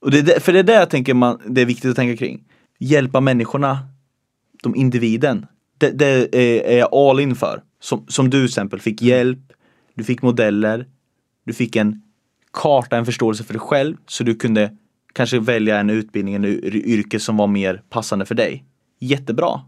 Och 0.00 0.10
det 0.10 0.18
är 0.18 0.40
för 0.40 0.52
det 0.52 0.58
är 0.58 0.62
det 0.62 0.74
jag 0.74 0.90
tänker 0.90 1.14
man, 1.14 1.40
det 1.46 1.60
är 1.60 1.66
viktigt 1.66 1.90
att 1.90 1.96
tänka 1.96 2.16
kring. 2.16 2.44
Hjälpa 2.78 3.20
människorna, 3.20 3.78
de 4.62 4.76
individen. 4.76 5.46
Det, 5.78 5.90
det 5.90 6.36
är, 6.36 6.78
jag 6.78 6.94
all 6.94 7.20
in 7.20 7.34
för. 7.34 7.62
Som, 7.80 8.06
som 8.08 8.30
du 8.30 8.38
till 8.38 8.44
exempel 8.44 8.80
fick 8.80 9.02
hjälp, 9.02 9.38
du 9.94 10.04
fick 10.04 10.22
modeller, 10.22 10.86
du 11.46 11.52
fick 11.52 11.76
en 11.76 12.02
karta, 12.52 12.96
en 12.96 13.04
förståelse 13.04 13.44
för 13.44 13.52
dig 13.52 13.60
själv 13.60 13.96
så 14.06 14.24
du 14.24 14.34
kunde 14.34 14.76
kanske 15.12 15.38
välja 15.38 15.78
en 15.78 15.90
utbildning, 15.90 16.34
en 16.34 16.44
yr- 16.44 16.84
yrke 16.84 17.20
som 17.20 17.36
var 17.36 17.46
mer 17.46 17.82
passande 17.90 18.26
för 18.26 18.34
dig. 18.34 18.64
Jättebra. 19.00 19.60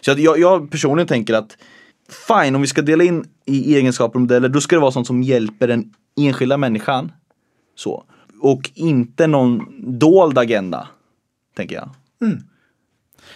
Så 0.00 0.14
jag, 0.16 0.38
jag 0.38 0.70
personligen 0.70 1.08
tänker 1.08 1.34
att 1.34 1.56
fine, 2.08 2.54
om 2.54 2.60
vi 2.60 2.66
ska 2.66 2.82
dela 2.82 3.04
in 3.04 3.24
i 3.44 3.76
egenskaper 3.76 4.14
och 4.14 4.20
modeller, 4.20 4.48
då 4.48 4.60
ska 4.60 4.76
det 4.76 4.80
vara 4.80 4.92
sånt 4.92 5.06
som 5.06 5.22
hjälper 5.22 5.68
den 5.68 5.94
enskilda 6.20 6.56
människan. 6.56 7.12
Så. 7.74 8.04
Och 8.40 8.70
inte 8.74 9.26
någon 9.26 9.66
dold 9.98 10.38
agenda, 10.38 10.88
tänker 11.56 11.74
jag. 11.74 11.90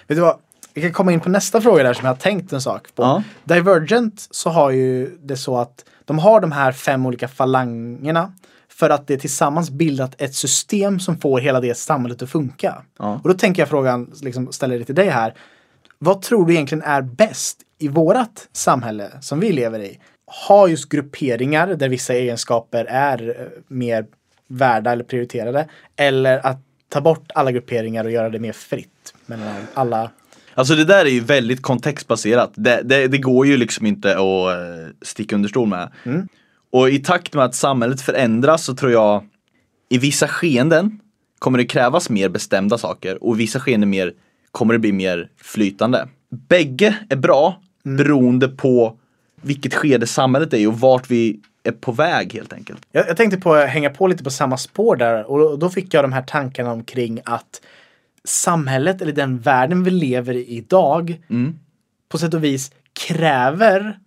Vet 0.07 0.17
du 0.17 0.21
vad? 0.21 0.37
Vi 0.75 0.83
kan 0.83 0.93
komma 0.93 1.13
in 1.13 1.21
på 1.21 1.29
nästa 1.29 1.61
fråga 1.61 1.83
där 1.83 1.95
som 1.95 2.05
jag 2.05 2.13
har 2.13 2.19
tänkt 2.19 2.53
en 2.53 2.61
sak 2.61 2.95
på. 2.95 3.03
Ja. 3.03 3.23
Divergent 3.45 4.29
så 4.31 4.51
har 4.51 4.71
ju 4.71 5.19
det 5.23 5.37
så 5.37 5.57
att 5.57 5.85
de 6.05 6.19
har 6.19 6.41
de 6.41 6.53
här 6.53 6.73
fem 6.73 7.07
olika 7.07 7.29
falangerna 7.29 8.33
för 8.69 8.91
att 8.91 9.07
det 9.07 9.19
tillsammans 9.19 9.71
bildat 9.71 10.15
ett 10.19 10.35
system 10.35 11.01
som 11.01 11.19
får 11.19 11.41
hela 11.41 11.61
det 11.61 11.77
samhället 11.77 12.23
att 12.23 12.31
funka. 12.31 12.83
Ja. 12.99 13.21
Och 13.23 13.29
då 13.29 13.35
tänker 13.35 13.63
jag 13.63 13.69
frågan, 13.69 14.13
liksom 14.23 14.53
ställer 14.53 14.79
det 14.79 14.85
till 14.85 14.95
dig 14.95 15.09
här. 15.09 15.35
Vad 15.99 16.23
tror 16.23 16.47
du 16.47 16.53
egentligen 16.53 16.83
är 16.83 17.03
bäst 17.03 17.61
i 17.79 17.89
vårat 17.89 18.49
samhälle 18.53 19.11
som 19.21 19.41
vi 19.41 19.53
lever 19.53 19.81
i? 19.81 19.99
Ha 20.47 20.69
just 20.69 20.89
grupperingar 20.89 21.67
där 21.75 21.89
vissa 21.89 22.15
egenskaper 22.15 22.85
är 22.85 23.29
eh, 23.29 23.47
mer 23.69 24.07
värda 24.49 24.93
eller 24.93 25.05
prioriterade. 25.05 25.69
Eller 25.97 26.47
att 26.47 26.59
ta 26.89 27.01
bort 27.01 27.31
alla 27.35 27.53
grupperingar 27.53 28.05
och 28.05 28.11
göra 28.11 28.31
det 28.31 28.39
mer 28.39 28.53
fritt 28.53 29.15
mellan 29.27 29.55
alla. 29.75 30.11
Alltså 30.55 30.75
det 30.75 30.85
där 30.85 31.05
är 31.05 31.11
ju 31.11 31.21
väldigt 31.21 31.63
kontextbaserat. 31.63 32.53
Det, 32.55 32.81
det, 32.85 33.09
det 33.09 33.19
går 33.19 33.47
ju 33.47 33.57
liksom 33.57 33.87
inte 33.87 34.11
att 34.11 34.19
eh, 34.19 34.95
sticka 35.03 35.37
under 35.37 35.49
stol 35.49 35.69
med. 35.69 35.91
Och 36.73 36.91
i 36.91 36.99
takt 36.99 37.35
med 37.35 37.45
att 37.45 37.55
samhället 37.55 38.01
förändras 38.01 38.65
så 38.65 38.75
tror 38.75 38.93
jag 38.93 39.25
i 39.89 39.99
vissa 39.99 40.29
skeenden 40.29 41.01
kommer 41.39 41.59
det 41.59 41.65
krävas 41.65 42.11
mer 42.11 42.29
bestämda 42.29 42.79
saker 42.79 43.25
och 43.25 43.35
i 43.35 43.39
vissa 43.39 43.61
skeenden 43.61 43.91
mer, 43.91 44.13
kommer 44.53 44.73
det 44.75 44.79
bli 44.79 44.93
mer 44.93 45.29
flytande. 45.37 46.09
Bägge 46.49 46.99
är 47.09 47.17
bra 47.17 47.61
beroende 47.97 48.49
på 48.49 48.99
vilket 49.43 49.75
skede 49.75 50.07
samhället 50.07 50.53
är 50.53 50.59
i 50.59 50.67
och 50.67 50.81
vart 50.81 51.11
vi 51.11 51.41
är 51.63 51.73
på 51.73 51.93
väg 51.93 52.33
helt 52.33 52.53
enkelt. 52.53 52.87
Jag, 52.93 53.09
jag 53.09 53.17
tänkte 53.17 53.41
på 53.41 53.55
att 53.55 53.69
hänga 53.69 53.91
på 53.91 54.07
lite 54.07 54.25
på 54.25 54.31
samma 54.31 54.57
spår 54.57 54.97
där 54.97 55.31
och 55.31 55.59
då, 55.59 55.71
fick 55.71 55.95
jag 55.95 56.05
de 56.05 56.13
här 56.13 56.23
tankarna 56.23 56.73
omkring 56.73 57.21
att 57.25 57.63
samhället 58.25 59.03
eller 59.03 59.13
den 59.13 59.39
världen 59.39 59.85
vi 59.85 59.91
lever 59.91 60.35
i 60.35 60.47
idag 60.47 61.21
på 62.09 62.19
sätt 62.19 62.35
och 62.35 62.45
vis 62.45 62.73
kräver 62.93 63.99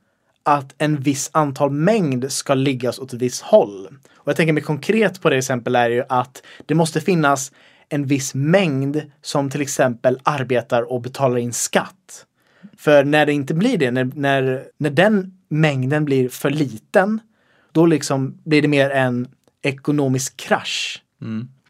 att 0.44 0.76
en 0.78 0.98
viss 0.98 1.30
antal 1.34 1.72
mängd 1.72 2.32
ska 2.32 2.54
liggas 2.54 3.00
åt 3.00 3.13
ett 3.13 3.22
visst 3.22 3.41
håll. 3.41 3.88
Och 4.15 4.28
jag 4.28 4.36
tänker 4.36 4.54
mig 4.54 4.63
konkret 4.63 5.22
på 5.22 5.30
det 5.30 5.38
exempel 5.38 5.76
är 5.76 5.89
ju 5.89 6.04
att 6.10 6.44
det 6.65 6.76
måste 6.76 7.02
finnas 7.02 7.52
en 7.89 8.06
viss 8.06 8.36
mängd 8.36 9.02
som 9.22 9.50
till 9.50 9.62
exempel 9.62 10.20
arbetar 10.24 10.91
och 10.91 11.02
betalar 11.02 11.38
in 11.38 11.54
skatt. 11.54 12.26
För 12.78 13.04
när 13.04 13.26
det 13.26 13.34
inte 13.34 13.54
blir 13.54 13.78
det, 13.78 13.91
när, 13.91 14.12
när, 14.15 14.63
när 14.78 14.89
den 14.89 15.34
mängden 15.50 16.06
blir 16.06 16.30
för 16.30 16.50
liten, 16.50 17.19
då 17.71 17.86
liksom 17.86 18.38
blir 18.43 18.62
det 18.62 18.67
mer 18.67 18.89
en 18.89 19.28
ekonomisk 19.62 20.38
krasch. 20.38 21.04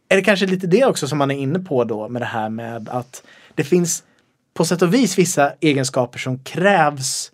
Är 0.09 0.15
det 0.15 0.21
kanske 0.21 0.45
lite 0.45 0.67
det 0.67 0.85
också 0.85 1.07
som 1.07 1.17
man 1.17 1.31
är 1.31 1.35
inne 1.35 1.59
på 1.59 1.83
då 1.83 2.09
med 2.09 2.21
det 2.21 2.25
här 2.25 2.49
med 2.49 2.89
att 2.89 3.23
det 3.55 3.63
finns 3.63 4.03
på 4.53 4.65
sätt 4.65 4.81
och 4.81 4.93
vis 4.93 5.19
vissa 5.19 5.53
egenskaper 5.59 6.19
som 6.19 6.39
krävs 6.39 7.31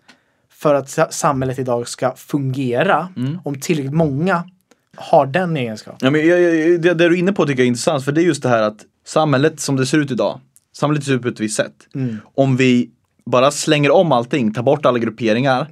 för 0.50 0.74
att 0.74 0.90
sa- 0.90 1.10
samhället 1.10 1.58
idag 1.58 1.88
ska 1.88 2.14
fungera 2.16 3.08
om 3.44 3.60
tillräckligt 3.60 3.94
många 3.94 4.50
har 4.96 5.26
den 5.26 5.56
egenskapen. 5.56 5.98
Ja, 6.00 6.10
men 6.10 6.26
jag, 6.26 6.40
jag, 6.40 6.82
det, 6.82 6.94
det 6.94 6.94
du 6.94 7.04
är 7.14 7.18
inne 7.18 7.32
på 7.32 7.46
tycker 7.46 7.60
jag 7.62 7.64
är 7.64 7.68
intressant 7.68 8.04
för 8.04 8.12
det 8.12 8.20
är 8.20 8.24
just 8.24 8.42
det 8.42 8.48
här 8.48 8.62
att 8.62 8.84
samhället 9.06 9.60
som 9.60 9.76
det 9.76 9.86
ser 9.86 9.98
ut 9.98 10.10
idag, 10.10 10.40
samhället 10.76 11.04
ser 11.04 11.12
ut 11.12 11.22
på 11.22 11.28
ett 11.28 11.40
visst 11.40 11.56
sätt. 11.56 11.74
Om 12.34 12.56
vi 12.56 12.90
bara 13.30 13.50
slänger 13.50 13.90
om 13.90 14.12
allting, 14.12 14.52
tar 14.54 14.62
bort 14.62 14.86
alla 14.86 14.98
grupperingar, 14.98 15.68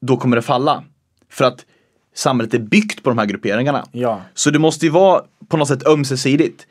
då 0.00 0.16
kommer 0.16 0.36
det 0.36 0.42
falla. 0.42 0.84
För 1.30 1.44
att 1.44 1.66
samhället 2.14 2.54
är 2.54 2.58
byggt 2.58 3.02
på 3.02 3.10
de 3.10 3.18
här 3.18 3.26
grupperingarna. 3.26 3.84
Ja. 3.92 4.20
Så 4.34 4.50
det 4.50 4.58
måste 4.58 4.86
ju 4.86 4.92
vara 4.92 5.22
på 5.48 5.56
något 5.56 5.68
sätt 5.68 5.86
ömsesidigt. 5.86 6.66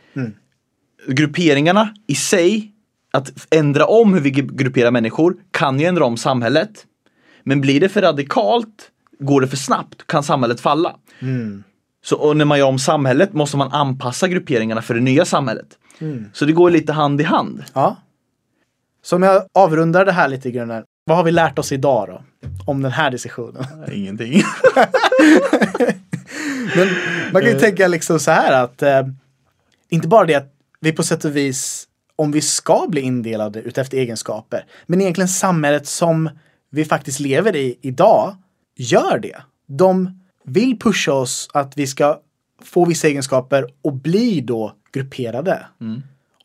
Grupperingarna 1.08 1.94
i 2.08 2.16
sig, 2.16 2.72
att 3.14 3.48
ändra 3.50 3.86
om 3.86 4.14
hur 4.14 4.22
vi 4.22 4.30
grupperar 4.32 4.92
människor, 4.92 5.36
kan 5.52 5.80
ju 5.80 5.86
ändra 5.86 6.06
om 6.06 6.18
samhället. 6.18 6.86
Men 7.44 7.62
blir 7.62 7.80
det 7.80 7.90
för 7.90 8.02
radikalt, 8.02 8.92
går 9.20 9.42
det 9.42 9.48
för 9.48 9.58
snabbt, 9.58 10.08
kan 10.08 10.24
samhället 10.24 10.62
falla. 10.62 10.96
Så 12.04 12.16
och 12.16 12.38
när 12.38 12.46
man 12.46 12.60
gör 12.60 12.68
om 12.68 12.80
samhället 12.80 13.34
måste 13.34 13.58
man 13.58 13.72
anpassa 13.72 14.28
grupperingarna 14.28 14.82
för 14.82 14.94
det 14.94 15.02
nya 15.02 15.26
samhället. 15.26 15.68
Så 16.34 16.46
det 16.46 16.52
går 16.52 16.70
lite 16.72 16.94
hand 16.94 17.22
i 17.22 17.24
hand. 17.24 17.64
Ja. 17.74 17.98
Så 19.06 19.16
om 19.16 19.24
jag 19.24 19.44
avrundar 19.54 20.06
det 20.06 20.12
här 20.12 20.28
lite 20.28 20.52
grann. 20.52 20.84
Vad 21.06 21.18
har 21.18 21.24
vi 21.24 21.32
lärt 21.32 21.60
oss 21.60 21.72
idag 21.72 22.08
då? 22.08 22.24
Om 22.66 22.82
den 22.82 22.92
här 22.92 23.12
diskussionen. 23.12 23.66
Ingenting. 23.92 24.34
Men 26.76 26.88
man 27.34 27.42
kan 27.42 27.52
ju 27.52 27.60
tänka 27.60 27.88
liksom 27.88 28.20
så 28.20 28.32
här 28.32 28.64
att 28.64 28.82
eh, 28.82 29.08
inte 29.90 30.08
bara 30.08 30.26
det 30.26 30.36
att 30.36 30.54
vi 30.80 30.92
på 30.92 31.04
sätt 31.04 31.26
och 31.26 31.36
vis, 31.36 31.88
om 32.16 32.32
vi 32.32 32.42
ska 32.42 32.86
bli 32.90 33.02
indelade 33.02 33.62
utefter 33.62 33.98
egenskaper, 33.98 34.66
men 34.86 35.02
egentligen 35.02 35.28
samhället 35.28 35.88
som 35.88 36.30
vi 36.70 36.86
faktiskt 36.86 37.20
lever 37.20 37.56
i 37.56 37.80
idag 37.82 38.36
gör 38.76 39.20
det. 39.20 39.38
De 39.68 40.24
vill 40.44 40.80
pusha 40.80 41.14
oss 41.14 41.50
att 41.54 41.78
vi 41.78 41.88
ska 41.88 42.20
få 42.64 42.86
vissa 42.86 43.08
egenskaper 43.08 43.68
och 43.82 43.94
bli 43.94 44.42
då 44.42 44.74
grupperade. 44.92 45.66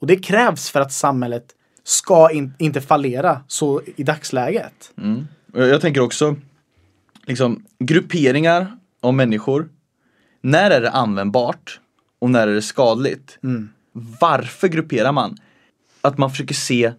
Och 0.00 0.06
det 0.06 0.16
krävs 0.16 0.70
för 0.70 0.80
att 0.80 0.92
samhället 0.92 1.54
ska 1.90 2.30
in, 2.30 2.54
inte 2.58 2.80
fallera 2.80 3.40
så 3.46 3.82
i 3.96 4.02
dagsläget. 4.02 4.92
Och 5.52 5.68
Jag 5.68 5.80
tänker 5.80 6.00
också, 6.00 6.36
liksom 7.26 7.64
grupperingar 7.78 8.78
av 9.00 9.14
människor. 9.14 9.68
När 10.40 10.70
är 10.70 10.80
det 10.80 10.90
användbart 10.90 11.80
och 12.18 12.30
när 12.30 12.48
är 12.48 12.54
det 12.54 12.62
skadligt? 12.62 13.38
Varför 14.20 14.68
grupperar 14.68 15.12
man? 15.12 15.36
Att 16.00 16.18
man 16.18 16.30
försöker 16.30 16.54
se 16.54 16.92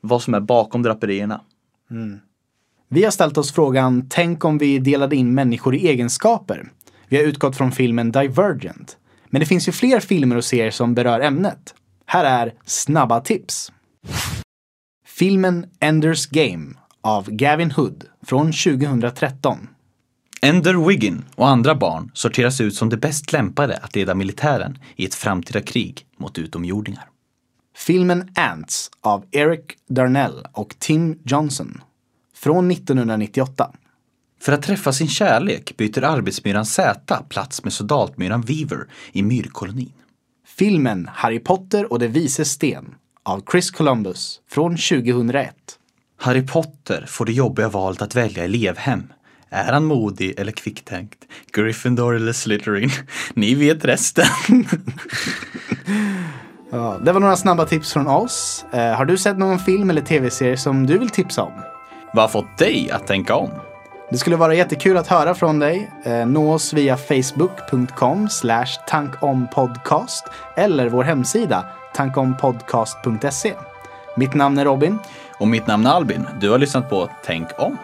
vad 0.00 0.22
som 0.22 0.34
är 0.34 0.40
bakom 0.40 0.82
draperierna. 0.82 1.40
Vi 2.88 3.04
har 3.04 3.10
ställt 3.10 3.38
oss 3.38 3.52
frågan, 3.52 4.06
tänk 4.10 4.44
om 4.44 4.58
vi 4.58 4.78
delade 4.78 5.16
in 5.16 5.34
människor 5.34 5.74
i 5.74 5.88
egenskaper? 5.88 6.72
Vi 7.08 7.16
har 7.16 7.24
utgått 7.24 7.56
från 7.56 7.72
filmen 7.72 8.12
Divergent. 8.12 8.96
Men 9.26 9.40
det 9.40 9.46
finns 9.46 9.68
ju 9.68 9.72
fler 9.72 10.00
filmer 10.00 10.36
och 10.36 10.44
serier 10.44 10.70
som 10.70 10.94
berör 10.94 11.20
ämnet. 11.20 11.74
Här 12.06 12.24
är 12.24 12.54
snabba 12.64 13.20
tips. 13.20 13.72
Filmen 15.22 15.66
Enders 15.80 16.26
Game 16.26 16.74
av 17.00 17.30
Gavin 17.30 17.70
Hood 17.70 18.04
från 18.22 18.46
2013. 18.46 19.68
Ender 20.40 20.88
Wiggin 20.88 21.24
och 21.34 21.48
andra 21.48 21.74
barn 21.74 22.10
sorteras 22.14 22.60
ut 22.60 22.74
som 22.74 22.88
de 22.88 22.96
bäst 22.96 23.32
lämpade 23.32 23.76
att 23.76 23.96
leda 23.96 24.14
militären 24.14 24.78
i 24.96 25.04
ett 25.04 25.14
framtida 25.14 25.60
krig 25.60 26.06
mot 26.16 26.38
utomjordingar. 26.38 27.08
Filmen 27.76 28.32
Ants 28.34 28.90
av 29.00 29.24
Eric 29.30 29.64
Darnell 29.88 30.46
och 30.52 30.74
Tim 30.78 31.18
Johnson 31.24 31.80
från 32.34 32.70
1998. 32.70 33.72
För 34.40 34.52
att 34.52 34.62
träffa 34.62 34.92
sin 34.92 35.08
kärlek 35.08 35.76
byter 35.76 36.04
arbetsmyran 36.04 36.66
Z 36.66 37.24
plats 37.28 37.64
med 37.64 37.72
soldatmyran 37.72 38.42
Weaver 38.42 38.88
i 39.12 39.22
myrkolonin. 39.22 39.92
Filmen 40.46 41.08
Harry 41.12 41.40
Potter 41.40 41.92
och 41.92 41.98
de 41.98 42.08
vises 42.08 42.50
sten 42.50 42.94
av 43.24 43.42
Chris 43.50 43.70
Columbus 43.70 44.40
från 44.50 44.76
2001. 44.76 45.54
Harry 46.20 46.46
Potter 46.46 47.04
får 47.08 47.24
det 47.24 47.32
jobbiga 47.32 47.68
valet 47.68 48.02
att 48.02 48.14
välja 48.14 48.44
elevhem. 48.44 49.12
Är 49.50 49.72
han 49.72 49.84
modig 49.84 50.34
eller 50.40 50.52
kvicktänkt? 50.52 51.18
Gryffindor 51.52 52.16
eller 52.16 52.32
Slytherin? 52.32 52.90
Ni 53.34 53.54
vet 53.54 53.84
resten. 53.84 54.26
Ja, 56.74 56.96
det 57.04 57.12
var 57.12 57.20
några 57.20 57.36
snabba 57.36 57.64
tips 57.64 57.92
från 57.92 58.06
oss. 58.06 58.64
Eh, 58.72 58.92
har 58.92 59.04
du 59.04 59.18
sett 59.18 59.38
någon 59.38 59.58
film 59.58 59.90
eller 59.90 60.02
tv-serie 60.02 60.56
som 60.56 60.86
du 60.86 60.98
vill 60.98 61.10
tipsa 61.10 61.42
om? 61.42 61.52
Vad 62.12 62.22
har 62.22 62.28
fått 62.28 62.58
dig 62.58 62.90
att 62.90 63.06
tänka 63.06 63.34
om? 63.34 63.50
Det 64.10 64.18
skulle 64.18 64.36
vara 64.36 64.54
jättekul 64.54 64.96
att 64.96 65.06
höra 65.06 65.34
från 65.34 65.58
dig. 65.58 65.90
Eh, 66.04 66.26
nå 66.26 66.52
oss 66.52 66.72
via 66.72 66.96
facebook.com 66.96 68.28
tankompodcast 68.88 70.24
eller 70.56 70.88
vår 70.88 71.04
hemsida 71.04 71.64
tankompodcast.se. 71.94 73.54
Mitt 74.16 74.34
namn 74.34 74.58
är 74.58 74.64
Robin. 74.64 74.98
Och 75.38 75.48
mitt 75.48 75.66
namn 75.66 75.86
är 75.86 75.90
Albin. 75.90 76.26
Du 76.40 76.50
har 76.50 76.58
lyssnat 76.58 76.90
på 76.90 77.10
Tänk 77.24 77.48
om. 77.58 77.78